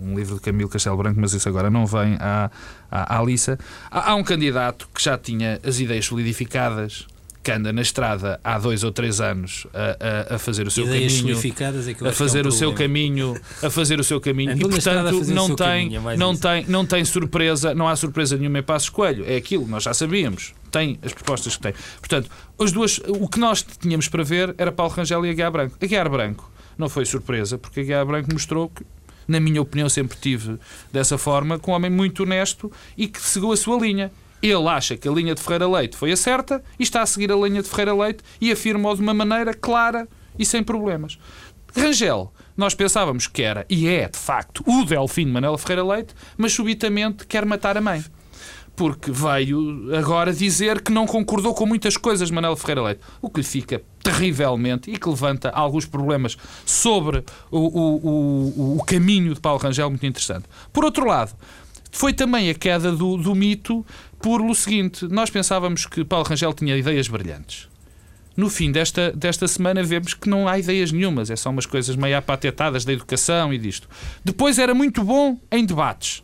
[0.01, 2.51] um livro de Camilo Castelo Branco, mas isso agora não vem à,
[2.91, 3.59] à, à Alissa.
[3.91, 7.07] Há, há um candidato que já tinha as ideias solidificadas
[7.47, 10.85] que anda na estrada há dois ou três anos a, a, a fazer o seu
[10.85, 11.39] Ideias caminho,
[12.05, 15.25] é a fazer é um o seu caminho, a fazer o seu caminho e portanto
[15.27, 18.89] não tem, caminho, é não tem, não tem surpresa, não há surpresa nenhuma em Passos
[18.89, 19.25] Coelho.
[19.25, 20.55] É aquilo, nós já sabíamos.
[20.73, 21.75] Tem as propostas que tem.
[22.01, 22.29] Portanto,
[22.59, 25.77] as duas, o que nós tínhamos para ver era Paulo Rangel e Aguiar Branco.
[25.81, 28.85] Aguiar Branco não foi surpresa, porque Aguiar Branco mostrou que
[29.29, 30.59] na minha opinião sempre tive
[30.93, 34.11] dessa forma, com um homem muito honesto e que seguiu a sua linha.
[34.43, 37.33] Ele acha que a linha de Ferreira Leite foi a certa e está a seguir
[37.33, 40.07] a linha de Ferreira Leite e afirma-o de uma maneira clara
[40.39, 41.19] e sem problemas.
[41.75, 46.15] Rangel, nós pensávamos que era, e é de facto, o Delfim de Manela Ferreira Leite,
[46.37, 48.05] mas subitamente quer matar a mãe.
[48.75, 53.31] Porque veio agora dizer que não concordou com muitas coisas de Manela Ferreira Leite, o
[53.31, 59.35] que lhe fica terrivelmente e que levanta alguns problemas sobre o, o, o, o caminho
[59.35, 60.45] de Paulo Rangel muito interessante.
[60.73, 61.35] Por outro lado,
[61.97, 63.85] Foi também a queda do, do mito
[64.21, 67.69] por o seguinte: nós pensávamos que Paulo Rangel tinha ideias brilhantes.
[68.37, 71.97] No fim desta, desta semana vemos que não há ideias nenhumas, é só umas coisas
[71.97, 73.89] meio apatetadas da educação e disto.
[74.23, 76.23] Depois era muito bom em debates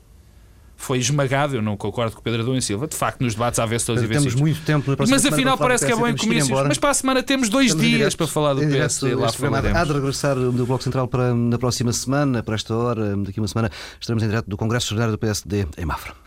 [0.83, 1.55] foi esmagado.
[1.55, 2.87] Eu não concordo com o Pedro Adão e Silva.
[2.87, 5.93] De facto, nos debates há vezes todos Temos muito tempo na Mas afinal parece que
[5.93, 6.61] é bom em comícios.
[6.67, 9.15] Mas para a semana temos dois Estamos dias para falar do PSD.
[9.15, 9.79] Lá falaremos.
[9.79, 13.43] Há de regressar do Bloco Central para na próxima semana, para esta hora, daqui a
[13.43, 13.71] uma semana,
[14.01, 16.22] estaremos em direto do Congresso Jornal do PSD em Mafra.